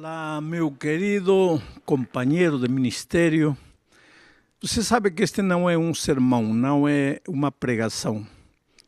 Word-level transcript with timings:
Olá, 0.00 0.40
meu 0.40 0.70
querido 0.70 1.60
companheiro 1.84 2.56
de 2.56 2.68
ministério. 2.68 3.58
Você 4.62 4.80
sabe 4.80 5.10
que 5.10 5.24
este 5.24 5.42
não 5.42 5.68
é 5.68 5.76
um 5.76 5.92
sermão, 5.92 6.54
não 6.54 6.86
é 6.86 7.20
uma 7.26 7.50
pregação. 7.50 8.24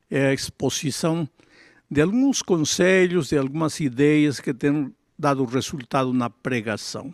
É 0.09 0.29
a 0.29 0.33
exposição 0.33 1.29
de 1.91 2.01
alguns 2.01 2.43
conselhos, 2.43 3.31
de 3.31 3.37
algumas 3.37 3.81
ideias 3.81 4.39
que 4.39 4.55
têm 4.55 4.95
dado 5.19 5.45
resultado 5.47 6.13
na 6.13 6.31
pregação. 6.31 7.13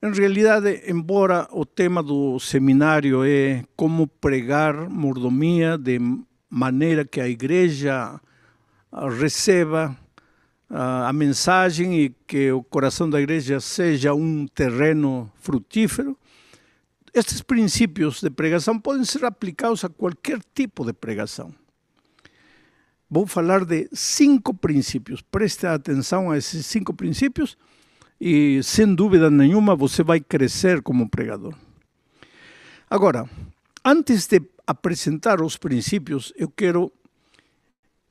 Em 0.00 0.12
realidade, 0.12 0.84
embora 0.86 1.48
o 1.50 1.66
tema 1.66 2.04
do 2.04 2.38
seminário 2.38 3.24
é 3.24 3.64
como 3.74 4.06
pregar 4.06 4.88
mordomia 4.88 5.76
de 5.76 5.98
maneira 6.48 7.04
que 7.04 7.20
a 7.20 7.28
igreja 7.28 8.20
receba 9.18 9.98
a 10.74 11.12
mensagem 11.12 12.00
e 12.00 12.10
que 12.26 12.50
o 12.50 12.62
coração 12.62 13.08
da 13.08 13.20
igreja 13.20 13.60
seja 13.60 14.14
um 14.14 14.46
terreno 14.46 15.30
frutífero, 15.36 16.16
estes 17.12 17.42
princípios 17.42 18.22
de 18.22 18.30
pregação 18.30 18.78
podem 18.78 19.04
ser 19.04 19.22
aplicados 19.26 19.84
a 19.84 19.90
qualquer 19.90 20.40
tipo 20.54 20.82
de 20.82 20.94
pregação. 20.94 21.54
Vou 23.10 23.26
falar 23.26 23.66
de 23.66 23.86
cinco 23.92 24.54
princípios. 24.54 25.20
Preste 25.20 25.66
atenção 25.66 26.30
a 26.30 26.38
esses 26.38 26.64
cinco 26.64 26.94
princípios 26.94 27.58
e, 28.18 28.62
sem 28.62 28.94
dúvida 28.94 29.30
nenhuma, 29.30 29.76
você 29.76 30.02
vai 30.02 30.20
crescer 30.20 30.80
como 30.80 31.10
pregador. 31.10 31.54
Agora, 32.88 33.28
antes 33.84 34.26
de 34.26 34.40
apresentar 34.66 35.42
os 35.42 35.58
princípios, 35.58 36.32
eu 36.34 36.48
quero 36.48 36.90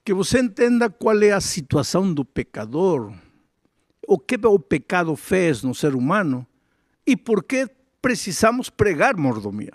que 0.03 0.13
você 0.13 0.39
entenda 0.39 0.89
qual 0.89 1.21
é 1.21 1.31
a 1.31 1.41
situação 1.41 2.11
do 2.13 2.25
pecador, 2.25 3.13
o 4.07 4.17
que 4.17 4.35
o 4.45 4.59
pecado 4.59 5.15
fez 5.15 5.63
no 5.63 5.75
ser 5.75 5.95
humano 5.95 6.45
e 7.05 7.15
por 7.15 7.43
que 7.43 7.69
precisamos 8.01 8.69
pregar 8.69 9.15
mordomia. 9.15 9.73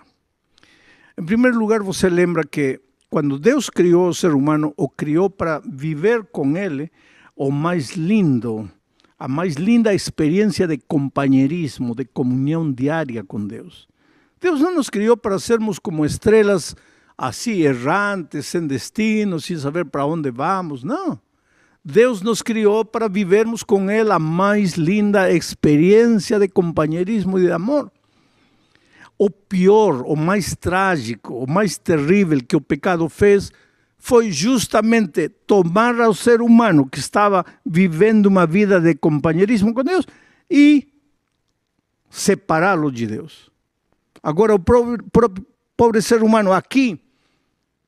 Em 1.17 1.25
primeiro 1.25 1.57
lugar, 1.57 1.81
você 1.81 2.09
lembra 2.09 2.43
que 2.43 2.79
quando 3.09 3.39
Deus 3.39 3.69
criou 3.69 4.09
o 4.09 4.13
ser 4.13 4.33
humano, 4.33 4.73
o 4.75 4.89
criou 4.89 5.29
para 5.29 5.59
viver 5.59 6.25
com 6.25 6.57
ele 6.57 6.91
o 7.35 7.49
mais 7.49 7.91
lindo, 7.91 8.69
a 9.17 9.27
mais 9.27 9.55
linda 9.55 9.93
experiência 9.93 10.67
de 10.67 10.77
companheirismo, 10.77 11.95
de 11.95 12.03
comunhão 12.03 12.71
diária 12.71 13.23
com 13.23 13.45
Deus. 13.45 13.87
Deus 14.39 14.59
não 14.59 14.75
nos 14.75 14.89
criou 14.89 15.15
para 15.15 15.39
sermos 15.39 15.79
como 15.79 16.05
estrelas 16.05 16.75
assim 17.17 17.61
errantes, 17.61 18.45
sem 18.45 18.67
destino, 18.67 19.39
sem 19.39 19.57
saber 19.57 19.85
para 19.85 20.05
onde 20.05 20.29
vamos. 20.29 20.83
Não. 20.83 21.19
Deus 21.83 22.21
nos 22.21 22.41
criou 22.41 22.83
para 22.85 23.07
vivermos 23.07 23.63
com 23.63 23.89
Ele 23.89 24.11
a 24.11 24.19
mais 24.19 24.73
linda 24.73 25.31
experiência 25.31 26.37
de 26.37 26.47
companheirismo 26.47 27.39
e 27.39 27.43
de 27.43 27.51
amor. 27.51 27.91
O 29.17 29.29
pior, 29.31 30.03
o 30.05 30.15
mais 30.15 30.55
trágico, 30.55 31.33
o 31.33 31.49
mais 31.49 31.77
terrível 31.77 32.39
que 32.45 32.55
o 32.55 32.61
pecado 32.61 33.07
fez 33.09 33.51
foi 33.97 34.31
justamente 34.31 35.27
tomar 35.27 35.99
ao 35.99 36.13
ser 36.13 36.41
humano 36.41 36.87
que 36.87 36.99
estava 36.99 37.43
vivendo 37.65 38.27
uma 38.27 38.45
vida 38.45 38.79
de 38.79 38.93
companheirismo 38.93 39.73
com 39.73 39.83
Deus 39.83 40.05
e 40.51 40.87
separá-lo 42.09 42.91
de 42.91 43.07
Deus. 43.07 43.49
Agora, 44.21 44.53
o 44.53 44.59
próprio 44.59 45.45
pobre 45.75 46.01
ser 46.01 46.21
humano 46.21 46.51
aqui 46.51 46.99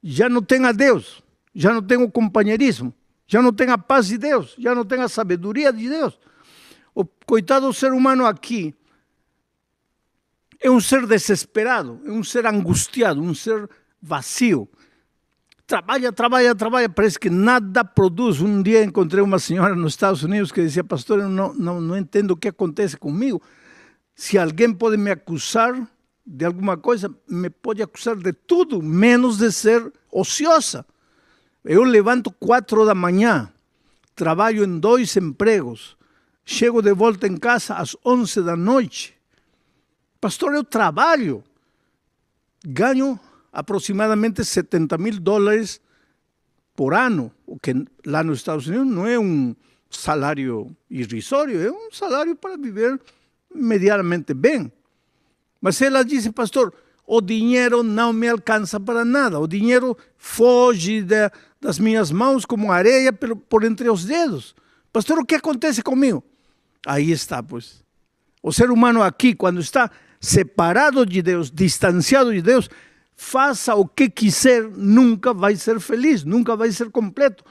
já 0.04 0.30
não 0.30 0.42
tem 0.42 0.66
a 0.66 0.72
Deus, 0.72 1.22
já 1.54 1.74
não 1.74 1.82
tem 1.82 1.98
o 1.98 2.10
companheirismo, 2.10 2.94
já 3.28 3.42
não 3.42 3.54
tem 3.54 3.70
a 3.70 3.78
paz 3.78 4.08
de 4.08 4.18
Deus, 4.18 4.56
já 4.58 4.74
não 4.74 4.86
tem 4.86 5.02
a 5.02 5.08
sabedoria 5.08 5.72
de 5.72 5.88
Deus. 5.88 6.18
O 6.96 7.06
coitado 7.06 7.68
do 7.68 7.74
ser 7.74 7.92
humano 7.92 8.26
aqui 8.26 8.74
é 10.60 10.70
um 10.70 10.80
ser 10.80 11.06
desesperado, 11.06 12.02
é 12.06 12.12
um 12.12 12.24
ser 12.24 12.46
angustiado, 12.46 13.22
um 13.22 13.34
ser 13.34 13.70
vazio. 14.02 14.68
Trabalha, 15.66 16.12
trabalha, 16.12 16.56
trabalha, 16.56 16.90
parece 16.90 17.20
que 17.20 17.30
nada 17.30 17.86
produz. 17.86 18.42
Um 18.42 18.62
dia 18.62 18.84
encontrei 18.84 19.24
uma 19.24 19.38
senhora 19.38 19.76
nos 19.76 19.94
Estados 19.94 20.24
Unidos 20.24 20.52
que 20.52 20.62
dizia, 20.62 20.84
pastor, 20.84 21.20
eu 21.20 21.30
não, 21.30 21.54
não, 21.54 21.80
não 21.80 21.96
entendo 21.96 22.32
o 22.32 22.38
que 22.38 22.48
acontece 22.48 22.98
comigo. 22.98 23.42
Se 24.16 24.38
alguém 24.38 24.74
pode 24.74 24.98
me 24.98 25.12
acusar 25.12 25.88
de 26.32 26.46
alguma 26.46 26.78
coisa, 26.78 27.12
me 27.28 27.50
pode 27.50 27.82
acusar 27.82 28.16
de 28.16 28.32
tudo, 28.32 28.84
menos 28.84 29.40
de 29.40 29.52
ser 29.52 29.92
ociosa. 30.12 30.86
Eu 31.66 31.84
levanto 31.84 32.30
quatro 32.30 32.86
da 32.86 32.94
manhã, 32.94 33.52
trabalho 34.16 34.64
em 34.64 34.80
dois 34.80 35.18
empregos, 35.18 35.98
chego 36.46 36.84
de 36.84 36.94
volta 36.94 37.26
em 37.26 37.36
casa 37.36 37.74
às 37.74 37.98
onze 38.06 38.44
da 38.44 38.56
noite. 38.56 39.18
Pastor, 40.22 40.54
eu 40.54 40.64
trabalho, 40.64 41.44
ganho 42.64 43.20
aproximadamente 43.52 44.46
70 44.46 45.00
mil 45.00 45.20
dólares 45.20 45.82
por 46.76 46.94
ano, 46.94 47.32
o 47.48 47.58
que 47.58 47.74
lá 48.06 48.24
nos 48.24 48.38
Estados 48.38 48.68
Unidos 48.68 48.88
não 48.88 49.08
é 49.08 49.18
um 49.18 49.56
salário 49.90 50.70
irrisório, 50.92 51.60
é 51.60 51.72
um 51.72 51.92
salário 51.92 52.36
para 52.36 52.56
viver 52.56 53.02
medianamente 53.52 54.36
bem. 54.36 54.72
Mas 55.62 55.82
ela 55.82 56.04
disse, 56.04 56.32
pastor, 56.32 56.74
o 57.06 57.22
dinheiro 57.22 57.84
não 57.84 58.14
me 58.14 58.28
alcança 58.28 58.80
para 58.80 59.04
nada. 59.04 59.40
O 59.40 59.48
dinheiro 59.48 59.98
foge 60.18 61.02
de, 61.02 61.32
das 61.60 61.80
minhas 61.80 62.12
mãos 62.12 62.46
como 62.46 62.72
areia 62.72 63.12
por, 63.12 63.36
por 63.36 63.64
entre 63.64 63.90
os 63.90 64.06
dedos. 64.06 64.56
Pastor, 64.94 65.20
o 65.20 65.26
que 65.26 65.36
acontece 65.36 65.82
comigo? 65.82 66.24
Aí 66.86 67.12
está, 67.12 67.42
pois. 67.44 67.84
O 68.42 68.54
ser 68.54 68.72
humano 68.72 69.02
aqui, 69.02 69.36
quando 69.36 69.60
está 69.60 69.92
separado 70.20 71.06
de 71.06 71.22
Deus, 71.22 71.52
distanciado 71.52 72.34
de 72.34 72.42
Deus, 72.42 72.70
faça 73.16 73.76
o 73.76 73.86
que 73.86 74.10
quiser, 74.10 74.64
nunca 74.64 75.34
vai 75.34 75.56
ser 75.56 75.80
feliz, 75.80 76.24
nunca 76.24 76.56
vai 76.56 76.72
ser 76.72 76.90
completo 76.90 77.44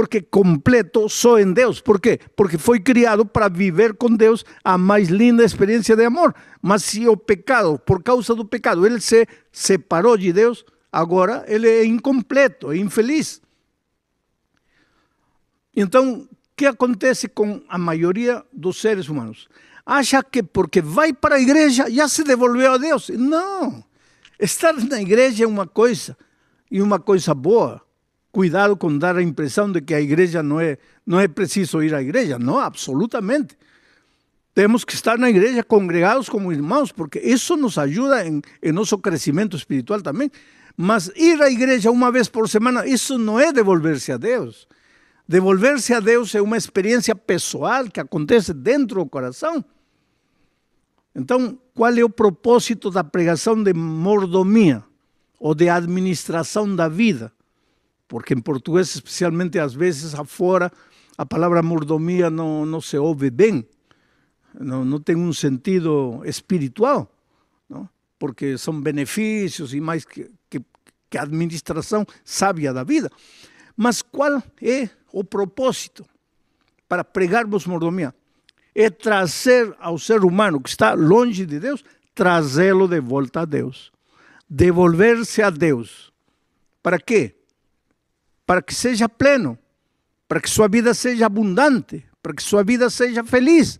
porque 0.00 0.22
completo 0.22 1.10
só 1.10 1.38
em 1.38 1.52
Deus. 1.52 1.78
Por 1.78 2.00
quê? 2.00 2.18
Porque 2.34 2.56
foi 2.56 2.80
criado 2.80 3.26
para 3.26 3.50
viver 3.50 3.92
com 3.92 4.08
Deus 4.08 4.46
a 4.64 4.78
mais 4.78 5.10
linda 5.10 5.44
experiência 5.44 5.94
de 5.94 6.02
amor. 6.02 6.34
Mas 6.62 6.84
se 6.84 7.06
o 7.06 7.18
pecado, 7.18 7.78
por 7.78 8.02
causa 8.02 8.34
do 8.34 8.42
pecado, 8.42 8.86
ele 8.86 8.98
se 8.98 9.28
separou 9.52 10.16
de 10.16 10.32
Deus, 10.32 10.64
agora 10.90 11.44
ele 11.46 11.68
é 11.68 11.84
incompleto, 11.84 12.72
é 12.72 12.78
infeliz. 12.78 13.42
Então, 15.76 16.22
o 16.22 16.28
que 16.56 16.64
acontece 16.64 17.28
com 17.28 17.60
a 17.68 17.76
maioria 17.76 18.42
dos 18.50 18.80
seres 18.80 19.06
humanos? 19.06 19.50
Acha 19.84 20.22
que 20.22 20.42
porque 20.42 20.80
vai 20.80 21.12
para 21.12 21.34
a 21.34 21.40
igreja 21.40 21.90
já 21.90 22.08
se 22.08 22.24
devolveu 22.24 22.72
a 22.72 22.78
Deus. 22.78 23.10
Não. 23.10 23.84
Estar 24.38 24.72
na 24.72 25.02
igreja 25.02 25.44
é 25.44 25.46
uma 25.46 25.66
coisa, 25.66 26.16
e 26.70 26.80
uma 26.80 26.98
coisa 26.98 27.34
boa 27.34 27.82
cuidado 28.32 28.76
com 28.76 28.96
dar 28.96 29.16
a 29.16 29.22
impressão 29.22 29.70
de 29.70 29.80
que 29.80 29.94
a 29.94 30.00
igreja 30.00 30.42
não 30.42 30.60
é, 30.60 30.78
não 31.06 31.18
é 31.18 31.28
preciso 31.28 31.82
ir 31.82 31.94
à 31.94 32.02
igreja. 32.02 32.38
Não, 32.38 32.58
absolutamente. 32.58 33.56
Temos 34.54 34.84
que 34.84 34.94
estar 34.94 35.16
na 35.18 35.30
igreja 35.30 35.62
congregados 35.62 36.28
como 36.28 36.52
irmãos, 36.52 36.92
porque 36.92 37.18
isso 37.20 37.56
nos 37.56 37.78
ajuda 37.78 38.26
em, 38.26 38.42
em 38.62 38.72
nosso 38.72 38.98
crescimento 38.98 39.56
espiritual 39.56 40.02
também. 40.02 40.30
Mas 40.76 41.10
ir 41.14 41.40
à 41.40 41.50
igreja 41.50 41.90
uma 41.90 42.10
vez 42.10 42.28
por 42.28 42.48
semana, 42.48 42.86
isso 42.86 43.18
não 43.18 43.38
é 43.38 43.52
devolver-se 43.52 44.12
a 44.12 44.16
Deus. 44.16 44.66
Devolver-se 45.28 45.94
a 45.94 46.00
Deus 46.00 46.34
é 46.34 46.42
uma 46.42 46.56
experiência 46.56 47.14
pessoal 47.14 47.88
que 47.88 48.00
acontece 48.00 48.52
dentro 48.52 49.02
do 49.02 49.06
coração. 49.06 49.64
Então, 51.14 51.58
qual 51.74 51.92
é 51.92 52.02
o 52.02 52.10
propósito 52.10 52.90
da 52.90 53.04
pregação 53.04 53.62
de 53.62 53.72
mordomia 53.72 54.82
ou 55.38 55.54
de 55.54 55.68
administração 55.68 56.74
da 56.74 56.88
vida? 56.88 57.32
Porque 58.10 58.34
em 58.34 58.40
português, 58.40 58.96
especialmente 58.96 59.56
às 59.56 59.72
vezes 59.72 60.16
afora, 60.16 60.70
a 61.16 61.24
palavra 61.24 61.62
mordomia 61.62 62.28
não, 62.28 62.66
não 62.66 62.80
se 62.80 62.98
ouve 62.98 63.30
bem, 63.30 63.64
não, 64.52 64.84
não 64.84 64.98
tem 64.98 65.14
um 65.14 65.32
sentido 65.32 66.20
espiritual, 66.24 67.08
não? 67.68 67.88
porque 68.18 68.58
são 68.58 68.80
benefícios 68.80 69.72
e 69.72 69.80
mais 69.80 70.04
que, 70.04 70.28
que, 70.50 70.60
que 71.08 71.16
a 71.16 71.22
administração 71.22 72.04
sábia 72.24 72.72
da 72.72 72.82
vida. 72.82 73.08
Mas 73.76 74.02
qual 74.02 74.42
é 74.60 74.90
o 75.12 75.22
propósito 75.22 76.04
para 76.88 77.04
pregarmos 77.04 77.64
mordomia? 77.64 78.12
É 78.74 78.90
trazer 78.90 79.72
ao 79.78 80.00
ser 80.00 80.24
humano 80.24 80.60
que 80.60 80.68
está 80.68 80.94
longe 80.94 81.46
de 81.46 81.60
Deus, 81.60 81.84
trazê-lo 82.12 82.88
de 82.88 83.00
volta 83.00 83.42
a 83.42 83.44
Deus. 83.44 83.92
Devolver-se 84.48 85.42
a 85.42 85.50
Deus. 85.50 86.12
Para 86.82 86.98
quê? 86.98 87.36
Para 88.50 88.60
que 88.60 88.74
seja 88.74 89.08
pleno, 89.08 89.56
para 90.26 90.40
que 90.40 90.50
sua 90.50 90.66
vida 90.66 90.92
seja 90.92 91.26
abundante, 91.26 92.04
para 92.20 92.34
que 92.34 92.42
sua 92.42 92.64
vida 92.64 92.90
seja 92.90 93.22
feliz. 93.22 93.78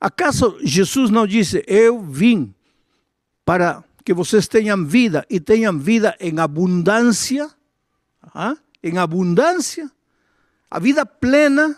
Acaso 0.00 0.56
Jesus 0.62 1.10
não 1.10 1.26
disse: 1.26 1.64
Eu 1.66 2.00
vim 2.00 2.54
para 3.44 3.82
que 4.04 4.14
vocês 4.14 4.46
tenham 4.46 4.86
vida 4.86 5.26
e 5.28 5.40
tenham 5.40 5.76
vida 5.76 6.16
em 6.20 6.38
abundância? 6.38 7.50
Ah? 8.32 8.56
Em 8.80 8.98
abundância? 8.98 9.90
A 10.70 10.78
vida 10.78 11.04
plena 11.04 11.76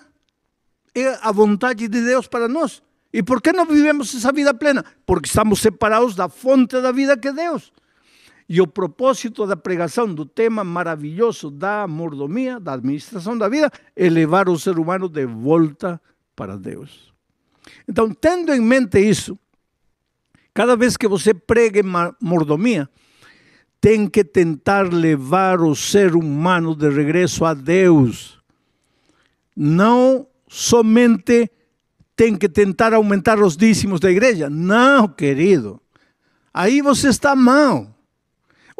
é 0.94 1.18
a 1.22 1.32
vontade 1.32 1.88
de 1.88 2.04
Deus 2.04 2.26
para 2.26 2.48
nós. 2.48 2.82
E 3.10 3.22
por 3.22 3.40
que 3.40 3.50
não 3.50 3.64
vivemos 3.64 4.14
essa 4.14 4.30
vida 4.30 4.52
plena? 4.52 4.84
Porque 5.06 5.26
estamos 5.26 5.58
separados 5.60 6.14
da 6.14 6.28
fonte 6.28 6.82
da 6.82 6.92
vida 6.92 7.16
que 7.16 7.28
é 7.28 7.32
Deus. 7.32 7.72
E 8.48 8.60
o 8.62 8.66
propósito 8.66 9.46
da 9.46 9.56
pregação 9.56 10.12
do 10.12 10.24
tema 10.24 10.64
maravilhoso 10.64 11.50
da 11.50 11.86
mordomia, 11.86 12.58
da 12.58 12.72
administração 12.72 13.36
da 13.36 13.48
vida, 13.48 13.70
é 13.94 14.08
levar 14.08 14.48
o 14.48 14.58
ser 14.58 14.78
humano 14.78 15.08
de 15.08 15.26
volta 15.26 16.00
para 16.34 16.56
Deus. 16.56 17.12
Então, 17.86 18.10
tendo 18.10 18.52
em 18.52 18.60
mente 18.60 18.98
isso, 18.98 19.38
cada 20.54 20.76
vez 20.76 20.96
que 20.96 21.06
você 21.06 21.34
pregue 21.34 21.82
mordomia, 22.20 22.88
tem 23.80 24.08
que 24.08 24.24
tentar 24.24 24.92
levar 24.92 25.60
o 25.60 25.74
ser 25.76 26.16
humano 26.16 26.74
de 26.74 26.88
regresso 26.88 27.44
a 27.44 27.52
Deus. 27.52 28.40
Não 29.54 30.26
somente 30.48 31.50
tem 32.16 32.34
que 32.34 32.48
tentar 32.48 32.94
aumentar 32.94 33.38
os 33.40 33.56
dízimos 33.56 34.00
da 34.00 34.10
igreja. 34.10 34.48
Não, 34.48 35.06
querido. 35.06 35.80
Aí 36.52 36.80
você 36.80 37.08
está 37.08 37.36
mal. 37.36 37.97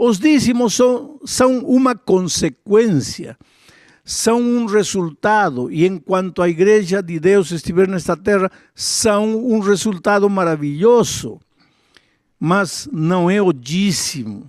Os 0.00 0.20
dízimos 0.20 0.74
são, 0.74 1.18
são 1.24 1.58
uma 1.58 1.92
consequência, 1.92 3.36
são 4.04 4.40
um 4.40 4.64
resultado, 4.64 5.72
e 5.72 5.84
enquanto 5.84 6.40
a 6.40 6.48
igreja 6.48 7.02
de 7.02 7.18
Deus 7.18 7.50
estiver 7.50 7.88
nesta 7.88 8.16
terra, 8.16 8.48
são 8.76 9.44
um 9.44 9.58
resultado 9.58 10.30
maravilhoso. 10.30 11.40
Mas 12.38 12.88
não 12.92 13.28
é 13.28 13.42
o 13.42 13.52
dízimo. 13.52 14.48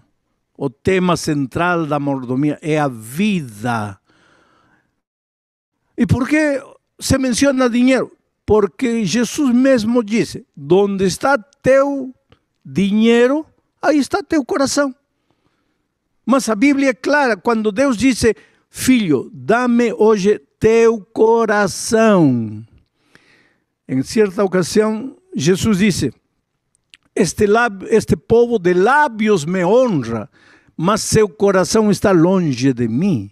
O 0.56 0.70
tema 0.70 1.18
central 1.18 1.88
da 1.88 2.00
mordomia 2.00 2.60
é 2.62 2.78
a 2.78 2.88
vida. 2.88 4.00
E 5.98 6.06
por 6.06 6.30
que 6.30 6.62
se 7.00 7.18
menciona 7.18 7.68
dinheiro? 7.68 8.16
Porque 8.46 9.04
Jesus 9.04 9.52
mesmo 9.52 10.04
disse: 10.04 10.46
Onde 10.72 11.06
está 11.06 11.40
teu 11.40 12.14
dinheiro, 12.64 13.44
aí 13.82 13.98
está 13.98 14.22
teu 14.22 14.46
coração. 14.46 14.94
Mas 16.30 16.48
a 16.48 16.54
Bíblia 16.54 16.92
é 16.92 16.94
clara 16.94 17.36
quando 17.36 17.72
Deus 17.72 17.98
disse: 17.98 18.36
Filho, 18.70 19.32
dá-me 19.34 19.92
hoje 19.94 20.40
teu 20.60 21.02
coração. 21.12 22.64
Em 23.88 24.04
certa 24.04 24.44
ocasião, 24.44 25.18
Jesus 25.36 25.80
disse: 25.80 26.14
este, 27.16 27.46
este 27.90 28.16
povo 28.16 28.60
de 28.60 28.76
lábios 28.76 29.44
me 29.44 29.66
honra, 29.66 30.30
mas 30.78 31.02
seu 31.02 31.28
coração 31.28 31.90
está 31.90 32.12
longe 32.12 32.74
de 32.74 32.88
mim. 32.88 33.32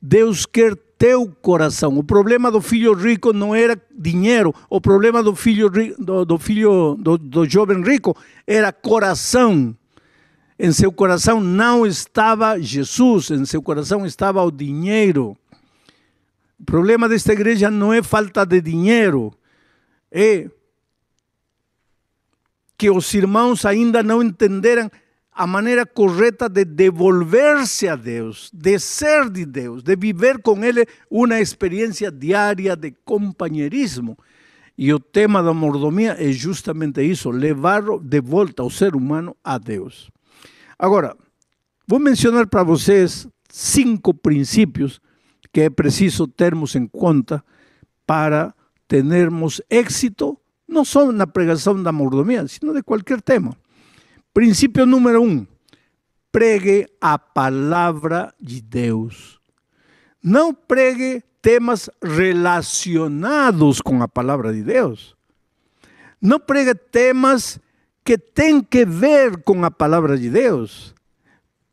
Deus 0.00 0.46
quer 0.46 0.74
teu 0.96 1.28
coração. 1.42 1.98
O 1.98 2.02
problema 2.02 2.50
do 2.50 2.62
filho 2.62 2.94
rico 2.94 3.30
não 3.34 3.54
era 3.54 3.78
dinheiro, 3.94 4.54
o 4.70 4.80
problema 4.80 5.22
do 5.22 5.36
filho 5.36 5.68
do, 5.98 6.24
do 6.24 6.38
filho 6.38 6.96
do, 6.98 7.18
do 7.18 7.46
jovem 7.46 7.82
rico 7.82 8.16
era 8.46 8.72
coração. 8.72 9.76
Em 10.58 10.72
seu 10.72 10.90
coração 10.90 11.38
não 11.38 11.86
estava 11.86 12.58
Jesus, 12.58 13.30
em 13.30 13.44
seu 13.44 13.60
coração 13.60 14.06
estava 14.06 14.42
o 14.42 14.50
dinheiro. 14.50 15.36
O 16.58 16.64
problema 16.64 17.08
desta 17.08 17.32
igreja 17.34 17.70
não 17.70 17.92
é 17.92 18.02
falta 18.02 18.44
de 18.46 18.62
dinheiro, 18.62 19.34
é 20.10 20.48
que 22.78 22.90
os 22.90 23.12
irmãos 23.12 23.66
ainda 23.66 24.02
não 24.02 24.22
entenderam 24.22 24.90
a 25.30 25.46
maneira 25.46 25.84
correta 25.84 26.48
de 26.48 26.64
devolver-se 26.64 27.86
a 27.86 27.94
Deus, 27.94 28.50
de 28.54 28.78
ser 28.78 29.28
de 29.28 29.44
Deus, 29.44 29.82
de 29.82 29.94
viver 29.94 30.40
com 30.40 30.64
Ele 30.64 30.86
uma 31.10 31.38
experiência 31.38 32.10
diária 32.10 32.74
de 32.74 32.92
companheirismo. 33.04 34.16
E 34.78 34.92
o 34.94 34.98
tema 34.98 35.42
da 35.42 35.52
mordomia 35.52 36.16
é 36.18 36.32
justamente 36.32 37.02
isso, 37.02 37.30
levar 37.30 37.82
de 38.00 38.20
volta 38.22 38.62
o 38.62 38.70
ser 38.70 38.96
humano 38.96 39.36
a 39.44 39.58
Deus. 39.58 40.10
Agora, 40.78 41.16
vou 41.86 41.98
mencionar 41.98 42.46
para 42.46 42.62
vocês 42.62 43.26
cinco 43.48 44.12
princípios 44.12 45.00
que 45.52 45.62
é 45.62 45.70
preciso 45.70 46.28
termos 46.28 46.74
em 46.74 46.86
conta 46.86 47.42
para 48.06 48.54
termos 48.86 49.60
êxito, 49.70 50.38
não 50.68 50.84
só 50.84 51.10
na 51.10 51.26
pregação 51.26 51.82
da 51.82 51.90
mordomia, 51.90 52.46
sino 52.46 52.74
de 52.74 52.82
qualquer 52.82 53.22
tema. 53.22 53.56
Princípio 54.34 54.84
número 54.84 55.22
um: 55.22 55.46
pregue 56.30 56.86
a 57.00 57.18
palavra 57.18 58.34
de 58.38 58.60
Deus. 58.60 59.40
Não 60.22 60.52
pregue 60.52 61.22
temas 61.40 61.88
relacionados 62.02 63.80
com 63.80 64.02
a 64.02 64.08
palavra 64.08 64.52
de 64.52 64.62
Deus. 64.62 65.16
Não 66.20 66.38
pregue 66.38 66.74
temas 66.74 67.58
que 68.06 68.16
tem 68.16 68.62
que 68.62 68.86
ver 68.86 69.42
com 69.42 69.64
a 69.64 69.70
palavra 69.70 70.16
de 70.16 70.30
Deus. 70.30 70.94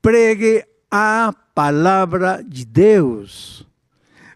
Pregue 0.01 0.65
a 0.89 1.31
palavra 1.53 2.43
de 2.43 2.65
Deus. 2.65 3.67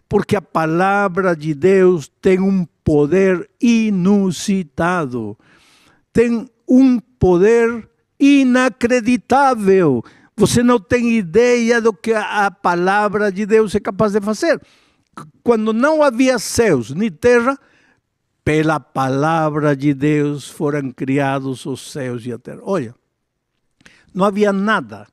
Porque 0.08 0.36
a 0.36 0.40
palavra 0.40 1.34
de 1.34 1.52
Deus 1.52 2.08
tem 2.22 2.38
um 2.38 2.64
poder 2.84 3.50
inusitado. 3.60 5.36
Tem 6.12 6.48
um 6.68 7.00
poder 7.00 7.88
inacreditável. 8.18 10.04
Você 10.36 10.62
não 10.62 10.78
tem 10.78 11.16
ideia 11.16 11.80
do 11.80 11.92
que 11.92 12.12
a 12.14 12.48
palavra 12.48 13.32
de 13.32 13.44
Deus 13.44 13.74
é 13.74 13.80
capaz 13.80 14.12
de 14.12 14.20
fazer. 14.20 14.62
Quando 15.42 15.72
não 15.72 16.00
havia 16.00 16.38
céus 16.38 16.94
nem 16.94 17.10
terra, 17.10 17.58
pela 18.48 18.80
palavra 18.80 19.76
de 19.76 19.92
Deus 19.92 20.48
foram 20.48 20.90
criados 20.90 21.66
os 21.66 21.92
céus 21.92 22.24
e 22.24 22.32
a 22.32 22.38
terra. 22.38 22.60
Olha, 22.62 22.94
não 24.14 24.24
havia 24.24 24.54
nada. 24.54 25.06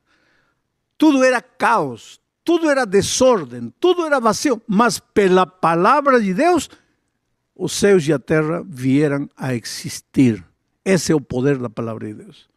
Tudo 0.97 1.21
era 1.21 1.41
caos, 1.41 2.21
tudo 2.45 2.69
era 2.69 2.85
desordem, 2.85 3.73
tudo 3.77 4.05
era 4.05 4.21
vazio, 4.21 4.61
mas 4.65 4.99
pela 4.99 5.45
palavra 5.45 6.21
de 6.21 6.33
Deus, 6.33 6.69
os 7.53 7.73
céus 7.73 8.07
e 8.07 8.13
a 8.13 8.19
terra 8.19 8.63
vieram 8.65 9.29
a 9.35 9.53
existir. 9.53 10.41
Esse 10.85 11.11
é 11.11 11.15
o 11.15 11.19
poder 11.19 11.57
da 11.57 11.69
palavra 11.69 12.07
de 12.07 12.13
Deus. 12.13 12.47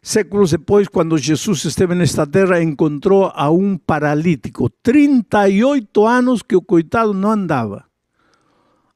Séculos 0.00 0.52
depois, 0.52 0.86
quando 0.86 1.18
Jesus 1.18 1.64
esteve 1.64 1.96
nesta 1.96 2.24
terra, 2.24 2.62
encontrou 2.62 3.32
a 3.34 3.50
um 3.50 3.76
paralítico, 3.76 4.70
38 4.84 6.06
anos 6.06 6.42
que 6.42 6.54
o 6.54 6.62
coitado 6.62 7.12
não 7.12 7.32
andava. 7.32 7.85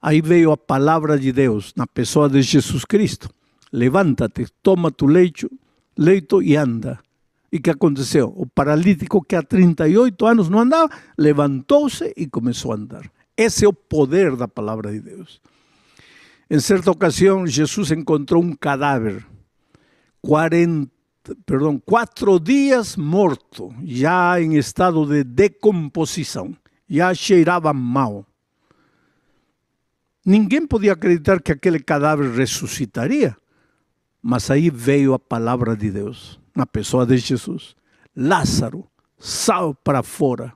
Aí 0.03 0.23
veio 0.23 0.51
a 0.51 0.57
palavra 0.57 1.19
de 1.19 1.31
Deus 1.31 1.75
na 1.77 1.87
pessoa 1.87 2.29
de 2.29 2.41
Jesus 2.41 2.85
Cristo. 2.85 3.29
Levanta-te, 3.73 4.47
toma 4.63 4.91
tu 4.91 5.07
leito, 5.07 5.51
leito 5.97 6.43
e 6.43 6.57
anda. 6.57 6.99
E 7.53 7.59
que 7.59 7.71
aconteceu? 7.71 8.33
O 8.37 8.47
paralítico 8.47 9.23
que 9.23 9.37
há 9.37 9.43
38 9.43 10.25
anos 10.25 10.49
não 10.49 10.61
andava, 10.61 10.91
levantou-se 11.19 12.13
e 12.17 12.27
começou 12.27 12.73
a 12.73 12.77
andar. 12.77 13.11
Esse 13.37 13.65
é 13.65 13.69
o 13.69 13.73
poder 13.73 14.37
da 14.37 14.47
palavra 14.47 14.93
de 14.93 15.01
Deus. 15.01 15.41
Em 16.49 16.61
certa 16.61 16.91
ocasião, 16.91 17.47
Jesus 17.47 17.91
encontrou 17.91 18.43
um 18.43 18.55
cadáver, 18.55 19.25
40, 20.23 20.91
perdão, 21.45 21.79
quatro 21.79 22.41
dias 22.41 22.97
morto, 22.97 23.73
já 23.85 24.41
em 24.41 24.57
estado 24.57 25.07
de 25.07 25.25
decomposição, 25.25 26.57
já 26.89 27.13
cheirava 27.15 27.73
mal. 27.73 28.27
Ninguém 30.31 30.65
podia 30.65 30.93
acreditar 30.93 31.43
que 31.43 31.51
aquele 31.51 31.81
cadáver 31.81 32.31
ressuscitaria. 32.31 33.37
Mas 34.23 34.49
aí 34.49 34.71
veio 34.71 35.13
a 35.13 35.19
palavra 35.19 35.77
de 35.77 35.91
Deus, 35.91 36.39
na 36.55 36.65
pessoa 36.65 37.05
de 37.05 37.17
Jesus. 37.17 37.75
Lázaro, 38.15 38.87
sal 39.19 39.75
para 39.75 40.05
fora. 40.05 40.53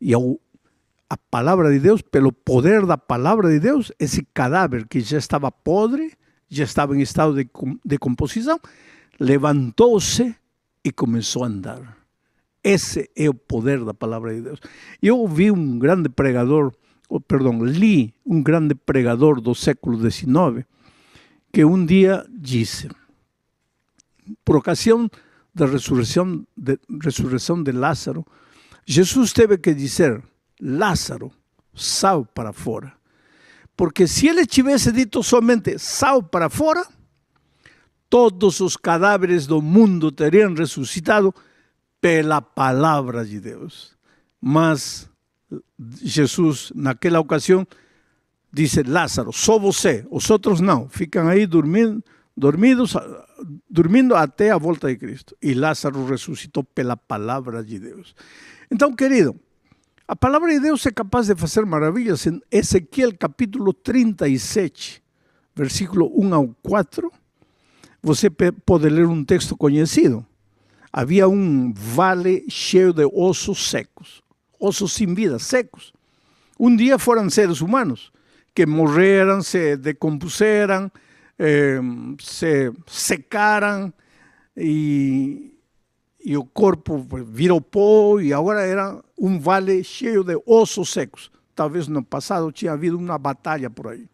E 0.00 0.12
a 0.12 1.16
palavra 1.30 1.70
de 1.70 1.78
Deus, 1.78 2.02
pelo 2.02 2.32
poder 2.32 2.84
da 2.84 2.98
palavra 2.98 3.48
de 3.48 3.60
Deus, 3.60 3.92
esse 3.96 4.26
cadáver 4.34 4.88
que 4.88 4.98
já 4.98 5.18
estava 5.18 5.52
podre, 5.52 6.12
já 6.48 6.64
estava 6.64 6.96
em 6.96 7.00
estado 7.00 7.32
de 7.32 7.48
decomposição, 7.84 8.58
levantou-se 9.20 10.34
e 10.84 10.90
começou 10.90 11.44
a 11.44 11.46
andar. 11.46 11.96
Esse 12.64 13.08
é 13.14 13.28
o 13.28 13.34
poder 13.34 13.84
da 13.84 13.94
palavra 13.94 14.34
de 14.34 14.40
Deus. 14.40 14.58
Eu 15.00 15.18
ouvi 15.18 15.52
um 15.52 15.78
grande 15.78 16.08
pregador 16.08 16.72
oh, 17.08 17.20
perdão, 17.20 17.64
li 17.64 18.14
um 18.24 18.42
grande 18.42 18.74
pregador 18.74 19.40
do 19.40 19.54
século 19.54 19.98
XIX, 19.98 20.66
que 21.52 21.64
um 21.64 21.84
dia 21.84 22.26
disse, 22.30 22.88
por 24.44 24.56
ocasião 24.56 25.10
da 25.54 25.66
ressurreição 25.66 26.44
de, 26.56 26.78
de 27.62 27.72
Lázaro, 27.72 28.26
Jesus 28.86 29.32
teve 29.32 29.56
que 29.58 29.72
dizer, 29.74 30.22
Lázaro, 30.60 31.32
sal 31.74 32.24
para 32.24 32.52
fora. 32.52 32.92
Porque 33.76 34.06
se 34.06 34.28
ele 34.28 34.46
tivesse 34.46 34.92
dito 34.92 35.22
somente 35.22 35.78
sal 35.78 36.22
para 36.22 36.48
fora, 36.48 36.86
todos 38.08 38.60
os 38.60 38.76
cadáveres 38.76 39.46
do 39.46 39.60
mundo 39.60 40.12
teriam 40.12 40.54
ressuscitado 40.54 41.34
pela 42.00 42.40
palavra 42.40 43.24
de 43.24 43.40
Deus. 43.40 43.96
Mas 44.40 45.08
Jesus, 46.02 46.72
naquela 46.74 47.20
ocasião, 47.20 47.66
dice 48.52 48.82
Lázaro, 48.82 49.32
só 49.32 49.58
você, 49.58 50.06
os 50.10 50.28
outros 50.30 50.60
não, 50.60 50.88
ficam 50.88 51.28
aí 51.28 51.46
dormindo, 51.46 52.02
dormidos, 52.36 52.94
dormindo 53.68 54.14
até 54.14 54.50
a 54.50 54.58
volta 54.58 54.88
de 54.88 54.96
Cristo. 54.96 55.36
E 55.42 55.54
Lázaro 55.54 56.04
ressuscitou 56.06 56.64
pela 56.64 56.96
palavra 56.96 57.62
de 57.62 57.78
Deus. 57.78 58.14
Então, 58.70 58.94
querido, 58.94 59.38
a 60.06 60.14
palavra 60.14 60.50
de 60.50 60.60
Deus 60.60 60.84
é 60.86 60.90
capaz 60.90 61.28
de 61.28 61.34
fazer 61.34 61.64
maravilhas. 61.64 62.26
Em 62.26 62.40
Ezequiel 62.50 63.16
capítulo 63.16 63.72
37, 63.72 65.02
versículo 65.54 66.12
1 66.14 66.34
ao 66.34 66.48
4, 66.62 67.10
você 68.02 68.28
pode 68.30 68.88
ler 68.88 69.06
um 69.06 69.24
texto 69.24 69.56
conhecido. 69.56 70.24
Havia 70.92 71.26
um 71.26 71.72
vale 71.72 72.44
cheio 72.48 72.92
de 72.92 73.04
ossos 73.04 73.70
secos, 73.70 74.22
ossos 74.58 74.92
sem 74.92 75.14
vida, 75.14 75.38
secos. 75.38 75.92
Um 76.58 76.74
dia 76.74 76.98
foram 76.98 77.28
seres 77.28 77.60
humanos 77.60 78.12
que 78.54 78.64
morreram, 78.64 79.42
se 79.42 79.76
decompuseram, 79.76 80.90
eh, 81.38 81.80
se 82.20 82.72
secaram 82.86 83.92
e, 84.56 85.52
e 86.24 86.36
o 86.36 86.44
corpo 86.44 87.04
virou 87.26 87.60
pó 87.60 88.20
e 88.20 88.32
agora 88.32 88.62
era 88.62 89.02
um 89.18 89.38
vale 89.38 89.82
cheio 89.82 90.22
de 90.22 90.40
ossos 90.46 90.90
secos. 90.90 91.30
Talvez 91.54 91.88
no 91.88 92.02
passado 92.02 92.52
tinha 92.52 92.72
havido 92.72 92.96
uma 92.96 93.18
batalha 93.18 93.68
por 93.68 93.88
aí. 93.88 94.08